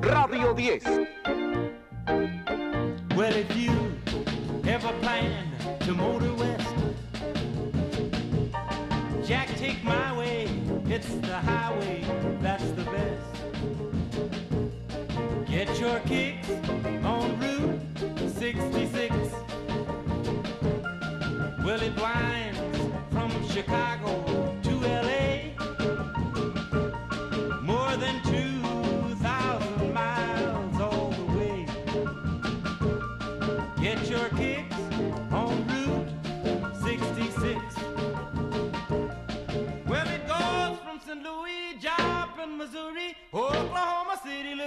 Radio 0.00 0.52
10. 0.52 0.80
Well, 3.14 3.32
if 3.32 3.56
you 3.56 3.70
ever 4.66 4.92
plan 5.00 5.46
to 5.80 5.94
motor 5.94 6.34
west, 6.34 6.74
Jack, 9.24 9.48
take 9.56 9.84
my 9.84 10.18
way. 10.18 10.48
It's 10.86 11.14
the 11.14 11.38
highway, 11.38 12.04
that's 12.40 12.68
the 12.72 12.84
best. 12.90 13.22
Get 15.48 15.78
your 15.78 16.00
kicks 16.00 16.50
on 17.04 17.38
Route 17.38 17.80
66. 18.34 19.14
Will 21.64 21.82
it 21.82 21.94
Blind. 21.94 22.45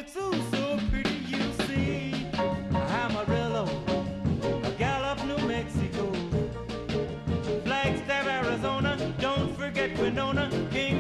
It's 0.02 0.14
so, 0.14 0.32
so 0.32 0.80
pretty, 0.90 1.10
you 1.28 1.42
see. 1.68 2.26
Amarillo, 2.72 3.66
Gallup, 4.78 5.26
New 5.26 5.46
Mexico, 5.46 6.10
Flagstaff, 7.66 8.26
Arizona. 8.26 9.14
Don't 9.20 9.54
forget 9.58 10.00
Winona, 10.00 10.50
King. 10.72 10.99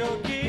your 0.00 0.16
game. 0.22 0.39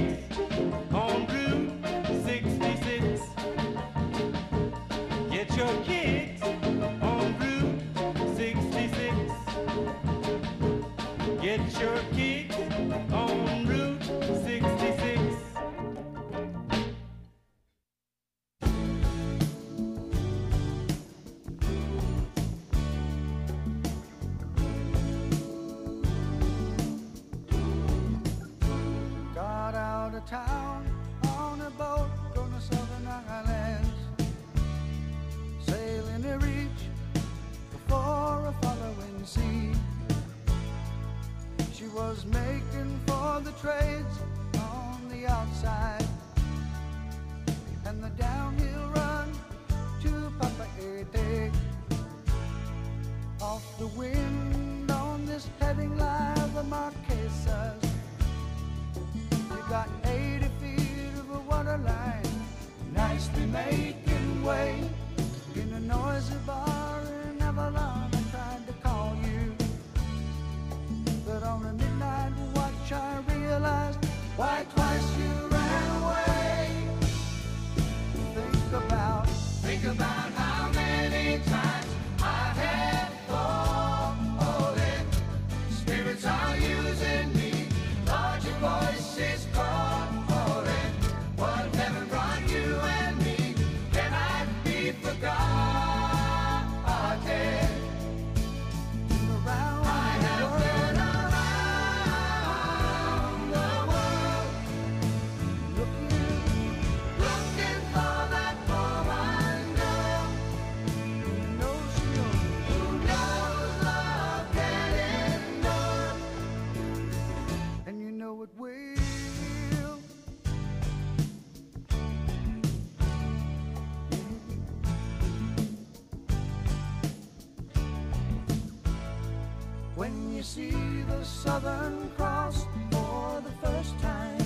When 130.01 130.33
you 130.35 130.41
see 130.41 130.71
the 131.07 131.23
Southern 131.23 132.09
Cross 132.17 132.65
for 132.89 133.39
the 133.45 133.51
first 133.61 133.99
time, 133.99 134.43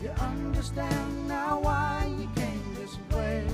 you 0.00 0.08
understand 0.08 1.28
now 1.28 1.60
why 1.60 2.10
you 2.18 2.26
came 2.36 2.64
this 2.74 2.96
way. 3.12 3.46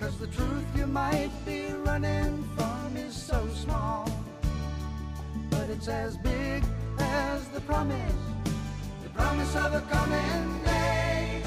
Cause 0.00 0.16
the 0.16 0.28
truth 0.28 0.64
you 0.74 0.86
might 0.86 1.32
be 1.44 1.66
running 1.84 2.42
from 2.56 2.96
is 2.96 3.14
so 3.14 3.46
small, 3.48 4.08
but 5.50 5.68
it's 5.68 5.88
as 5.88 6.16
big 6.16 6.64
as 6.98 7.46
the 7.48 7.60
promise, 7.60 8.22
the 9.02 9.10
promise 9.10 9.54
of 9.54 9.74
a 9.74 9.82
coming 9.90 10.64
day. 10.64 11.42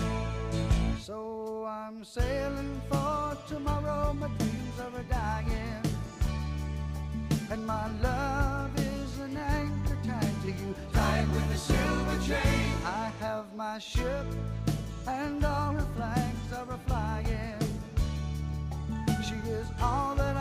So 0.99 1.65
I'm 1.67 2.03
sailing 2.03 2.79
for 2.87 3.35
tomorrow, 3.47 4.13
my 4.13 4.27
dreams 4.37 4.79
are 4.79 5.03
dying 5.09 5.64
my 7.65 7.89
love 8.01 8.71
is 8.77 9.19
an 9.19 9.37
anchor 9.37 9.97
tied 10.05 10.41
to 10.43 10.47
you. 10.47 10.75
Tied 10.93 11.27
with 11.33 11.51
a 11.51 11.57
silver 11.57 12.17
chain. 12.27 12.71
I 12.85 13.11
have 13.19 13.45
my 13.55 13.79
ship, 13.79 14.25
and 15.07 15.43
all 15.43 15.73
her 15.73 15.87
flags 15.95 16.53
are 16.53 16.79
flying. 16.87 17.57
She 19.23 19.35
is 19.49 19.67
all 19.81 20.15
that 20.15 20.34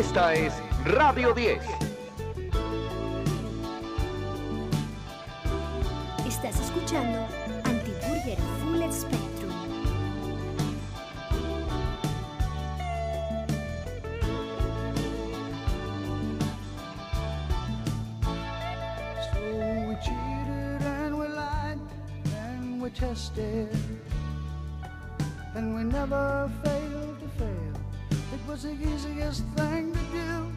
Esta 0.00 0.32
es 0.32 0.54
Radio 0.86 1.34
10. 1.34 1.62
Estás 6.26 6.58
escuchando 6.58 7.18
Antiburger 7.64 8.38
Full 8.62 8.90
Spectrum. 8.90 9.52
So 19.22 19.86
we 19.86 19.96
cheated 19.96 20.82
and 20.82 21.18
we 21.18 21.28
lied 21.28 21.78
and 22.48 22.80
we 22.80 22.88
tested 22.88 23.68
and 25.54 25.76
we 25.76 25.84
never 25.84 26.50
failed 26.64 26.89
was 28.50 28.62
the 28.64 28.72
easiest 28.72 29.44
thing 29.56 29.92
to 29.92 30.00
do. 30.10 30.52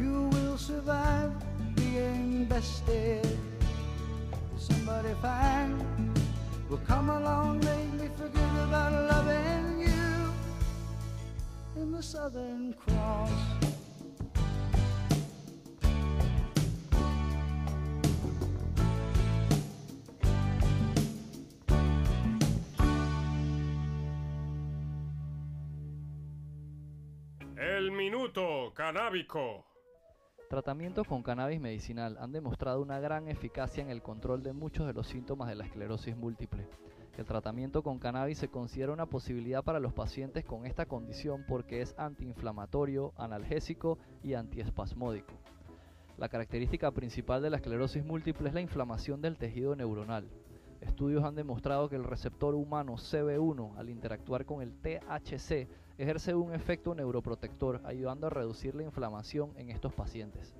You 0.00 0.30
will 0.32 0.56
survive 0.56 1.30
being 1.74 2.46
bested. 2.46 3.38
Somebody 4.56 5.12
fine 5.20 5.76
will 6.70 6.80
come 6.86 7.10
along, 7.10 7.58
make 7.58 7.92
me 8.00 8.08
forget 8.16 8.52
about 8.66 8.92
loving 9.12 9.80
you 9.80 10.32
in 11.82 11.92
the 11.92 12.02
Southern 12.02 12.72
Cross. 12.72 13.81
Canábico. 28.82 29.64
Tratamientos 30.50 31.06
con 31.06 31.22
cannabis 31.22 31.60
medicinal 31.60 32.18
han 32.18 32.32
demostrado 32.32 32.82
una 32.82 32.98
gran 32.98 33.28
eficacia 33.28 33.80
en 33.80 33.90
el 33.90 34.02
control 34.02 34.42
de 34.42 34.52
muchos 34.52 34.88
de 34.88 34.92
los 34.92 35.06
síntomas 35.06 35.48
de 35.48 35.54
la 35.54 35.66
esclerosis 35.66 36.16
múltiple. 36.16 36.66
El 37.16 37.24
tratamiento 37.24 37.84
con 37.84 38.00
cannabis 38.00 38.38
se 38.38 38.48
considera 38.48 38.92
una 38.92 39.06
posibilidad 39.06 39.62
para 39.62 39.78
los 39.78 39.92
pacientes 39.92 40.44
con 40.44 40.66
esta 40.66 40.86
condición 40.86 41.44
porque 41.46 41.80
es 41.80 41.96
antiinflamatorio, 41.96 43.12
analgésico 43.16 44.00
y 44.24 44.34
antiespasmódico. 44.34 45.32
La 46.18 46.28
característica 46.28 46.90
principal 46.90 47.40
de 47.40 47.50
la 47.50 47.58
esclerosis 47.58 48.04
múltiple 48.04 48.48
es 48.48 48.54
la 48.54 48.62
inflamación 48.62 49.22
del 49.22 49.38
tejido 49.38 49.76
neuronal. 49.76 50.28
Estudios 50.80 51.22
han 51.22 51.36
demostrado 51.36 51.88
que 51.88 51.94
el 51.94 52.02
receptor 52.02 52.56
humano 52.56 52.94
CB1 52.94 53.76
al 53.78 53.90
interactuar 53.90 54.44
con 54.44 54.60
el 54.60 54.72
THC 54.72 55.68
ejerce 55.98 56.34
un 56.34 56.54
efecto 56.54 56.94
neuroprotector 56.94 57.80
ayudando 57.84 58.26
a 58.26 58.30
reducir 58.30 58.74
la 58.74 58.82
inflamación 58.82 59.52
en 59.56 59.70
estos 59.70 59.92
pacientes. 59.92 60.54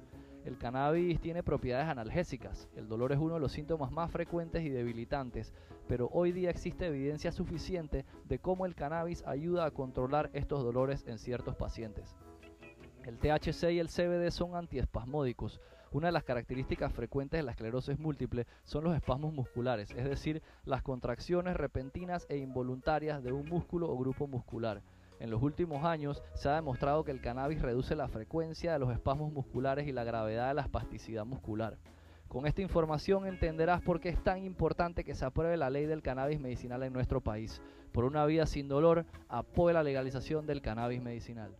El 0.44 0.58
cannabis 0.58 1.20
tiene 1.20 1.44
propiedades 1.44 1.88
analgésicas. 1.88 2.68
El 2.74 2.88
dolor 2.88 3.12
es 3.12 3.18
uno 3.18 3.34
de 3.34 3.40
los 3.40 3.52
síntomas 3.52 3.92
más 3.92 4.10
frecuentes 4.10 4.64
y 4.64 4.70
debilitantes, 4.70 5.52
pero 5.86 6.08
hoy 6.12 6.32
día 6.32 6.50
existe 6.50 6.86
evidencia 6.86 7.30
suficiente 7.30 8.04
de 8.24 8.40
cómo 8.40 8.66
el 8.66 8.74
cannabis 8.74 9.24
ayuda 9.24 9.64
a 9.64 9.70
controlar 9.70 10.30
estos 10.32 10.64
dolores 10.64 11.04
en 11.06 11.18
ciertos 11.18 11.54
pacientes. 11.54 12.16
El 13.04 13.18
THC 13.18 13.70
y 13.72 13.78
el 13.78 13.88
CBD 13.88 14.30
son 14.30 14.56
antiespasmódicos. 14.56 15.60
Una 15.92 16.08
de 16.08 16.12
las 16.12 16.24
características 16.24 16.92
frecuentes 16.92 17.38
de 17.38 17.42
la 17.42 17.52
esclerosis 17.52 17.98
múltiple 17.98 18.46
son 18.64 18.84
los 18.84 18.96
espasmos 18.96 19.34
musculares, 19.34 19.90
es 19.90 20.04
decir, 20.04 20.42
las 20.64 20.82
contracciones 20.82 21.56
repentinas 21.56 22.26
e 22.28 22.38
involuntarias 22.38 23.22
de 23.22 23.32
un 23.32 23.48
músculo 23.48 23.90
o 23.90 23.98
grupo 23.98 24.26
muscular. 24.26 24.82
En 25.22 25.30
los 25.30 25.40
últimos 25.40 25.84
años 25.84 26.20
se 26.34 26.48
ha 26.48 26.56
demostrado 26.56 27.04
que 27.04 27.12
el 27.12 27.20
cannabis 27.20 27.62
reduce 27.62 27.94
la 27.94 28.08
frecuencia 28.08 28.72
de 28.72 28.80
los 28.80 28.92
espasmos 28.92 29.32
musculares 29.32 29.86
y 29.86 29.92
la 29.92 30.02
gravedad 30.02 30.48
de 30.48 30.54
la 30.54 30.62
espasticidad 30.62 31.24
muscular. 31.24 31.78
Con 32.26 32.44
esta 32.44 32.60
información 32.60 33.28
entenderás 33.28 33.82
por 33.82 34.00
qué 34.00 34.08
es 34.08 34.20
tan 34.20 34.42
importante 34.42 35.04
que 35.04 35.14
se 35.14 35.24
apruebe 35.24 35.56
la 35.56 35.70
ley 35.70 35.86
del 35.86 36.02
cannabis 36.02 36.40
medicinal 36.40 36.82
en 36.82 36.92
nuestro 36.92 37.20
país. 37.20 37.62
Por 37.92 38.04
una 38.04 38.26
vida 38.26 38.46
sin 38.46 38.66
dolor, 38.66 39.06
apoya 39.28 39.74
la 39.74 39.84
legalización 39.84 40.44
del 40.44 40.60
cannabis 40.60 41.00
medicinal. 41.00 41.54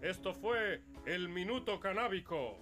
Esto 0.00 0.32
fue 0.32 0.80
el 1.04 1.28
minuto 1.28 1.78
canábico. 1.78 2.56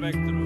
Full 0.00 0.39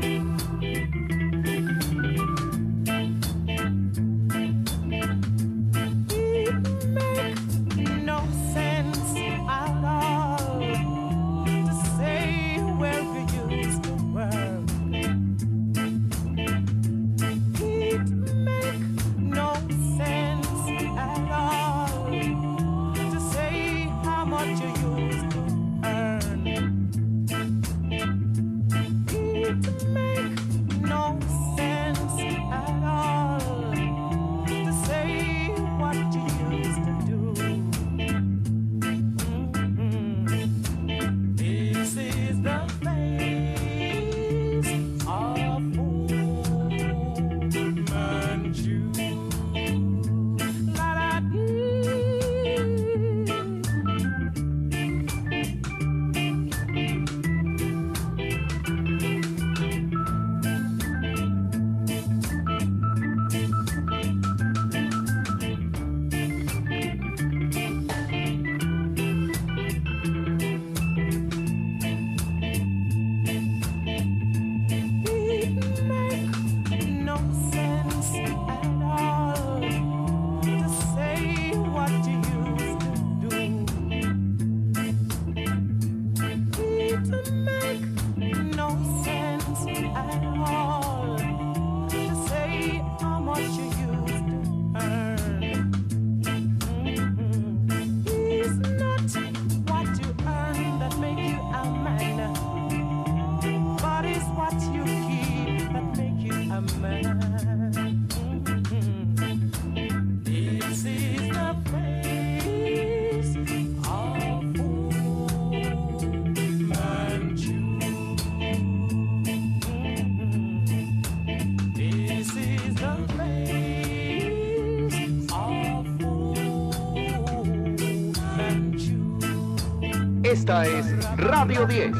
Esta 130.44 130.66
es 130.66 130.84
Radio 131.16 131.66
10. 131.66 131.92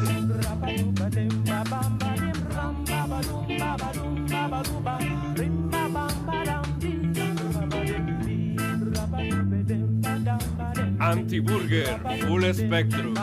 Antiburger, 10.99 11.99
Full 12.27 12.53
Spectrum 12.53 13.15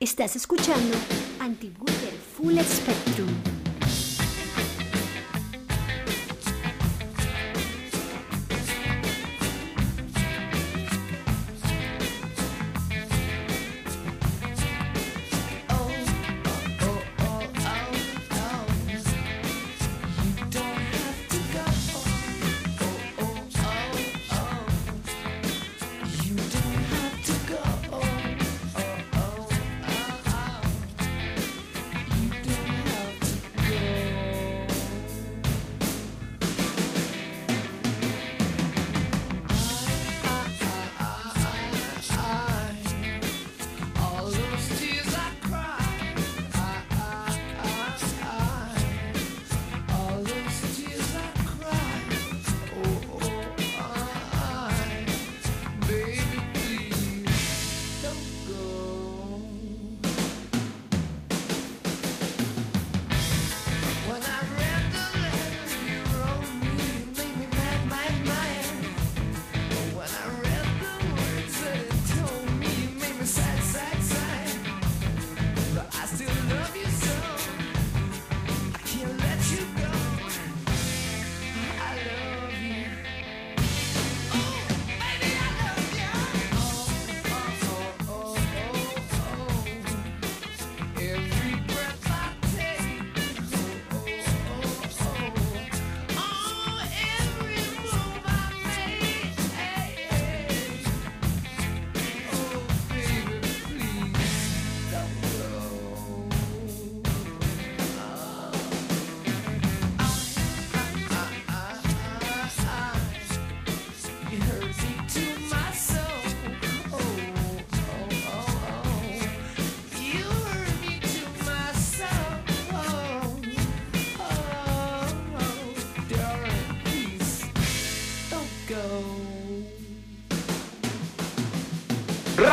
Estás 0.00 0.36
escuchando 0.36 0.96
Anti-Wooder 1.40 2.14
Full 2.36 2.56
Spectrum. 2.60 3.57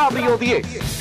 Gabriel 0.08 0.38
Diez. 0.38 0.95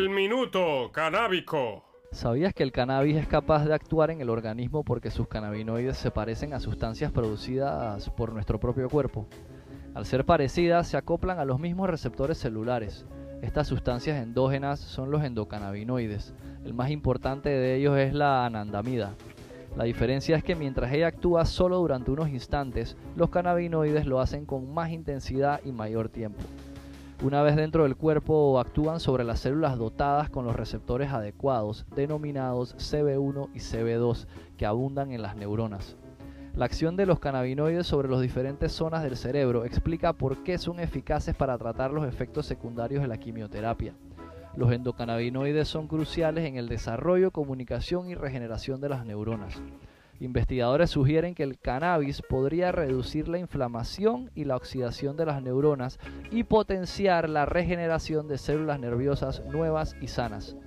El 0.00 0.08
minuto 0.08 0.88
canábico. 0.94 1.84
¿Sabías 2.10 2.54
que 2.54 2.62
el 2.62 2.72
cannabis 2.72 3.18
es 3.18 3.26
capaz 3.26 3.66
de 3.66 3.74
actuar 3.74 4.10
en 4.10 4.22
el 4.22 4.30
organismo 4.30 4.82
porque 4.82 5.10
sus 5.10 5.28
cannabinoides 5.28 5.98
se 5.98 6.10
parecen 6.10 6.54
a 6.54 6.60
sustancias 6.60 7.12
producidas 7.12 8.08
por 8.08 8.32
nuestro 8.32 8.58
propio 8.58 8.88
cuerpo? 8.88 9.26
Al 9.92 10.06
ser 10.06 10.24
parecidas, 10.24 10.88
se 10.88 10.96
acoplan 10.96 11.38
a 11.38 11.44
los 11.44 11.60
mismos 11.60 11.90
receptores 11.90 12.38
celulares. 12.38 13.04
Estas 13.42 13.68
sustancias 13.68 14.22
endógenas 14.22 14.80
son 14.80 15.10
los 15.10 15.22
endocannabinoides. 15.22 16.32
El 16.64 16.72
más 16.72 16.88
importante 16.88 17.50
de 17.50 17.76
ellos 17.76 17.98
es 17.98 18.14
la 18.14 18.46
anandamida. 18.46 19.12
La 19.76 19.84
diferencia 19.84 20.34
es 20.34 20.42
que 20.42 20.56
mientras 20.56 20.94
ella 20.94 21.08
actúa 21.08 21.44
solo 21.44 21.76
durante 21.76 22.10
unos 22.10 22.30
instantes, 22.30 22.96
los 23.16 23.28
cannabinoides 23.28 24.06
lo 24.06 24.20
hacen 24.20 24.46
con 24.46 24.72
más 24.72 24.92
intensidad 24.92 25.60
y 25.62 25.72
mayor 25.72 26.08
tiempo. 26.08 26.40
Una 27.22 27.42
vez 27.42 27.54
dentro 27.54 27.82
del 27.82 27.96
cuerpo 27.96 28.58
actúan 28.58 28.98
sobre 28.98 29.24
las 29.24 29.40
células 29.40 29.76
dotadas 29.76 30.30
con 30.30 30.46
los 30.46 30.56
receptores 30.56 31.12
adecuados, 31.12 31.84
denominados 31.94 32.74
CB1 32.78 33.50
y 33.52 33.58
CB2, 33.58 34.26
que 34.56 34.64
abundan 34.64 35.12
en 35.12 35.20
las 35.20 35.36
neuronas. 35.36 35.98
La 36.56 36.64
acción 36.64 36.96
de 36.96 37.04
los 37.04 37.18
cannabinoides 37.18 37.86
sobre 37.86 38.08
las 38.08 38.22
diferentes 38.22 38.72
zonas 38.72 39.02
del 39.02 39.18
cerebro 39.18 39.66
explica 39.66 40.14
por 40.14 40.42
qué 40.44 40.56
son 40.56 40.80
eficaces 40.80 41.36
para 41.36 41.58
tratar 41.58 41.90
los 41.90 42.08
efectos 42.08 42.46
secundarios 42.46 43.02
de 43.02 43.08
la 43.08 43.18
quimioterapia. 43.18 43.92
Los 44.56 44.72
endocannabinoides 44.72 45.68
son 45.68 45.88
cruciales 45.88 46.46
en 46.46 46.56
el 46.56 46.70
desarrollo, 46.70 47.32
comunicación 47.32 48.08
y 48.08 48.14
regeneración 48.14 48.80
de 48.80 48.88
las 48.88 49.04
neuronas. 49.04 49.60
Investigadores 50.20 50.90
sugieren 50.90 51.34
que 51.34 51.42
el 51.42 51.58
cannabis 51.58 52.20
podría 52.20 52.72
reducir 52.72 53.26
la 53.26 53.38
inflamación 53.38 54.30
y 54.34 54.44
la 54.44 54.56
oxidación 54.56 55.16
de 55.16 55.24
las 55.24 55.42
neuronas 55.42 55.98
y 56.30 56.44
potenciar 56.44 57.30
la 57.30 57.46
regeneración 57.46 58.28
de 58.28 58.36
células 58.36 58.78
nerviosas 58.78 59.42
nuevas 59.46 59.96
y 60.02 60.08
sanas. 60.08 60.58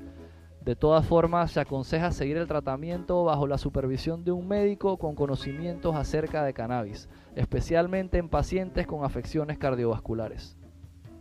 De 0.61 0.75
todas 0.75 1.05
formas, 1.05 1.51
se 1.51 1.59
aconseja 1.59 2.11
seguir 2.11 2.37
el 2.37 2.47
tratamiento 2.47 3.23
bajo 3.25 3.45
la 3.45 3.59
supervisión 3.59 4.23
de 4.23 4.31
un 4.31 4.47
médico 4.47 4.97
con 4.97 5.13
conocimientos 5.13 5.95
acerca 5.95 6.43
de 6.43 6.53
cannabis, 6.55 7.07
especialmente 7.35 8.17
en 8.17 8.29
pacientes 8.29 8.87
con 8.87 9.05
afecciones 9.05 9.59
cardiovasculares. 9.59 10.57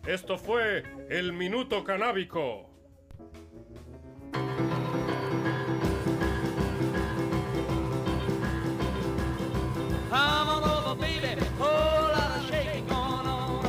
Esto 0.06 0.38
fue 0.38 0.84
el 1.10 1.34
minuto 1.34 1.84
canábico. 1.84 2.71
Come 10.12 10.48
on 10.50 10.64
over, 10.64 11.00
baby. 11.00 11.42
Whole 11.58 11.68
lot 12.12 12.36
of 12.38 12.46
shaking 12.50 12.86
going 12.86 13.26
on. 13.26 13.64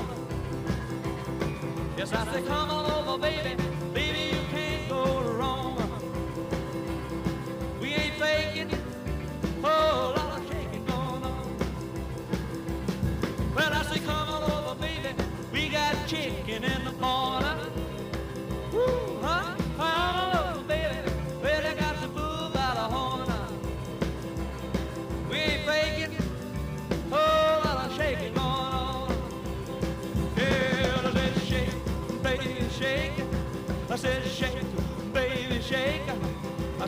Yes, 1.97 2.11
I 2.13 2.25
say, 2.33 2.41
come 2.43 2.69
on 2.69 2.91
over, 2.91 3.17
baby. 3.21 3.55
Baby, 3.55 3.62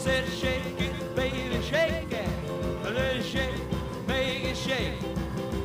said 0.05 0.29
shake 0.29 0.79
it, 0.81 1.15
baby, 1.15 1.59
shake 1.63 2.11
it. 2.11 2.29
I 2.85 2.93
said 2.93 3.23
shake, 3.23 4.07
make 4.07 4.43
it 4.43 4.55
shake. 4.55 4.99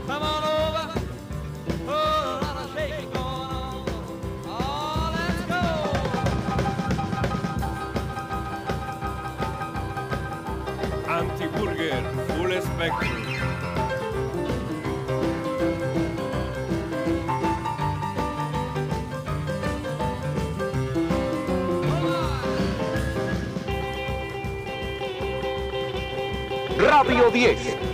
Come 0.07 0.23
on 0.23 0.43
over. 0.45 1.01
Oh, 1.87 2.41
Full 12.29 12.61
Spectrum. 12.63 13.20
Radio 27.03 27.31
10. 27.31 27.57
Well, 27.81 27.90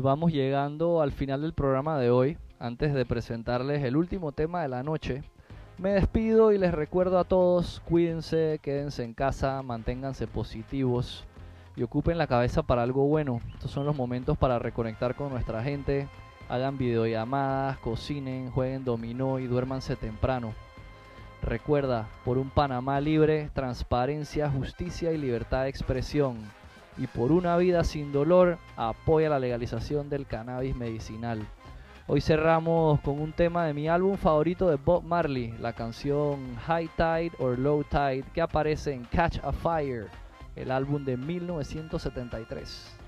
Y 0.00 0.02
vamos 0.02 0.32
llegando 0.32 1.02
al 1.02 1.12
final 1.12 1.42
del 1.42 1.52
programa 1.52 1.98
de 1.98 2.10
hoy. 2.10 2.38
Antes 2.58 2.94
de 2.94 3.04
presentarles 3.04 3.84
el 3.84 3.98
último 3.98 4.32
tema 4.32 4.62
de 4.62 4.68
la 4.68 4.82
noche, 4.82 5.22
me 5.76 5.90
despido 5.90 6.52
y 6.52 6.58
les 6.58 6.72
recuerdo 6.72 7.18
a 7.18 7.24
todos, 7.24 7.82
cuídense, 7.84 8.60
quédense 8.62 9.04
en 9.04 9.12
casa, 9.12 9.60
manténganse 9.62 10.26
positivos 10.26 11.26
y 11.76 11.82
ocupen 11.82 12.16
la 12.16 12.26
cabeza 12.26 12.62
para 12.62 12.82
algo 12.82 13.08
bueno. 13.08 13.42
Estos 13.52 13.72
son 13.72 13.84
los 13.84 13.94
momentos 13.94 14.38
para 14.38 14.58
reconectar 14.58 15.16
con 15.16 15.28
nuestra 15.28 15.62
gente. 15.62 16.08
Hagan 16.48 16.78
videollamadas, 16.78 17.76
cocinen, 17.80 18.50
jueguen 18.52 18.86
dominó 18.86 19.38
y 19.38 19.48
duérmanse 19.48 19.96
temprano. 19.96 20.54
Recuerda, 21.42 22.08
por 22.24 22.38
un 22.38 22.48
Panamá 22.48 23.02
libre, 23.02 23.50
transparencia, 23.52 24.48
justicia 24.48 25.12
y 25.12 25.18
libertad 25.18 25.64
de 25.64 25.68
expresión. 25.68 26.38
Y 26.96 27.06
por 27.06 27.32
una 27.32 27.56
vida 27.56 27.84
sin 27.84 28.12
dolor, 28.12 28.58
apoya 28.76 29.28
la 29.28 29.38
legalización 29.38 30.10
del 30.10 30.26
cannabis 30.26 30.76
medicinal. 30.76 31.46
Hoy 32.06 32.20
cerramos 32.20 33.00
con 33.02 33.20
un 33.20 33.32
tema 33.32 33.64
de 33.64 33.72
mi 33.72 33.88
álbum 33.88 34.16
favorito 34.16 34.68
de 34.68 34.76
Bob 34.76 35.04
Marley, 35.04 35.54
la 35.60 35.72
canción 35.72 36.56
High 36.66 36.90
Tide 36.96 37.32
or 37.38 37.58
Low 37.58 37.84
Tide, 37.84 38.24
que 38.34 38.40
aparece 38.40 38.92
en 38.92 39.04
Catch 39.04 39.38
a 39.44 39.52
Fire, 39.52 40.08
el 40.56 40.72
álbum 40.72 41.04
de 41.04 41.16
1973. 41.16 42.99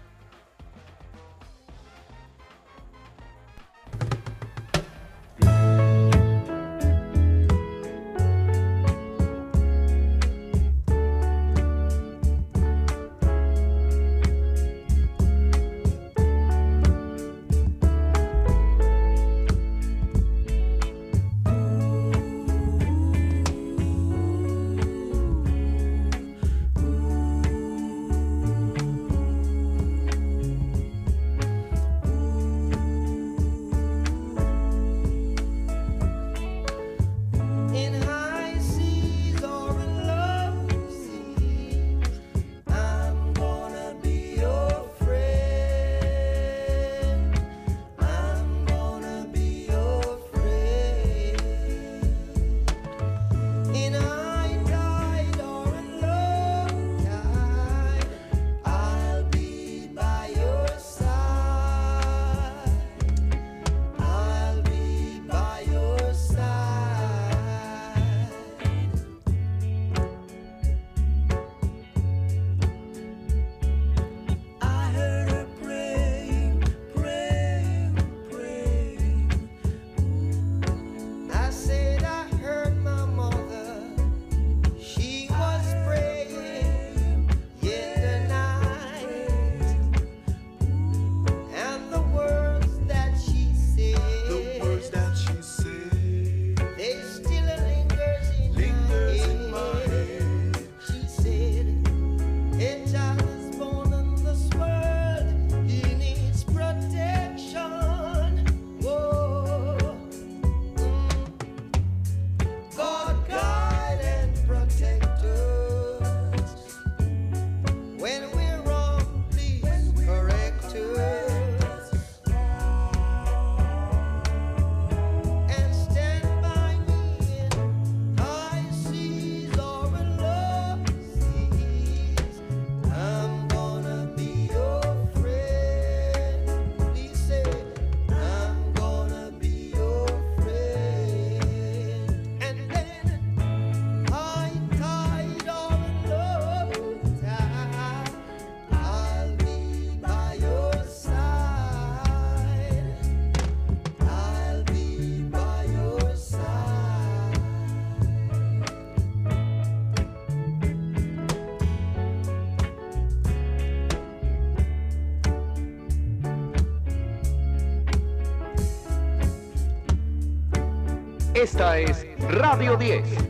Esta 171.43 171.76
es 171.76 172.07
Radio 172.28 172.76
10. 172.76 173.22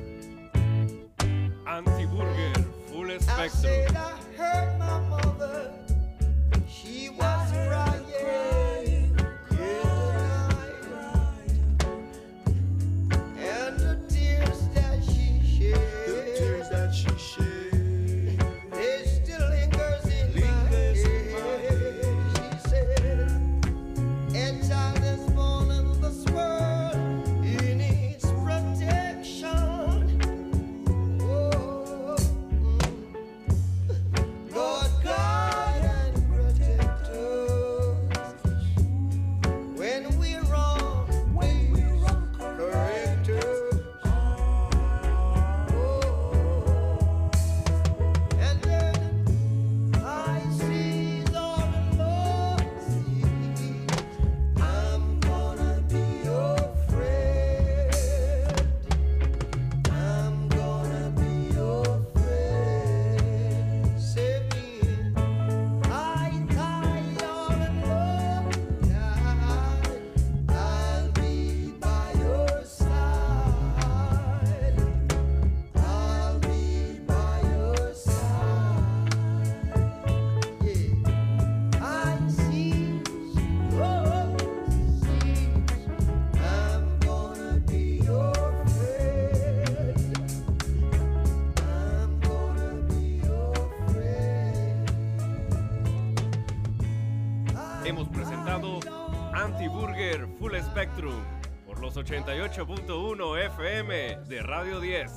98.1 102.32 103.44
FM 103.46 104.16
de 104.26 104.42
Radio 104.42 104.80
10. 104.80 105.10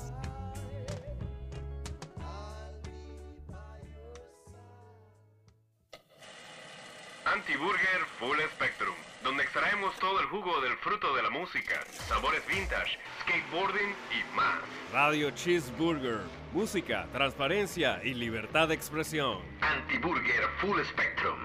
Antiburger 7.23 7.79
Full 8.19 8.37
Spectrum, 8.55 8.93
donde 9.23 9.43
extraemos 9.43 9.95
todo 9.95 10.19
el 10.19 10.25
jugo 10.25 10.59
del 10.59 10.75
fruto 10.79 11.15
de 11.15 11.23
la 11.23 11.29
música, 11.29 11.85
sabores 11.89 12.45
vintage, 12.47 12.99
skateboarding 13.21 13.95
y 14.11 14.35
más. 14.35 14.59
Radio 14.91 15.31
Cheeseburger, 15.31 16.19
música, 16.51 17.07
transparencia 17.13 18.01
y 18.03 18.13
libertad 18.13 18.67
de 18.67 18.75
expresión. 18.75 19.39
Antiburger 19.61 20.49
Full 20.59 20.81
Spectrum. 20.83 21.39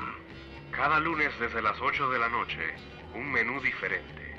Cada 0.73 0.99
lunes 0.99 1.31
desde 1.39 1.63
las 1.63 1.81
8 1.81 2.11
de 2.11 2.19
la 2.19 2.29
noche, 2.29 2.75
un 3.15 3.31
menú 3.31 3.61
diferente. 3.61 4.30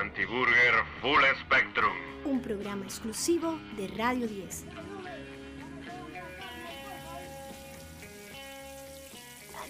Anti-Burger 0.00 0.84
Full 1.00 1.22
Spectrum. 1.44 1.92
Un 2.24 2.40
programa 2.40 2.84
exclusivo 2.84 3.58
de 3.76 3.88
Radio 3.96 4.26
10. 4.26 4.64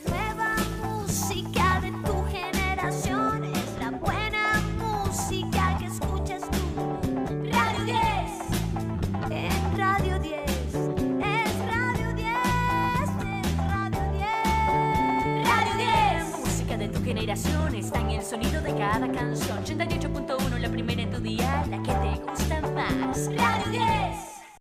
Nueva 0.07 0.58
está 17.31 18.01
en 18.01 18.11
el 18.11 18.23
sonido 18.23 18.63
de 18.63 18.75
cada 18.75 19.07
canción. 19.13 19.63
88.1, 19.63 20.59
la 20.59 20.69
primera 20.71 21.03
en 21.03 21.11
tu 21.11 21.21
día, 21.21 21.63
la 21.69 21.83
que 21.83 21.93
te 21.93 22.23
gusta 22.23 22.61
más. 22.75 23.27
Radio 23.37 23.71
10. 23.71 24.08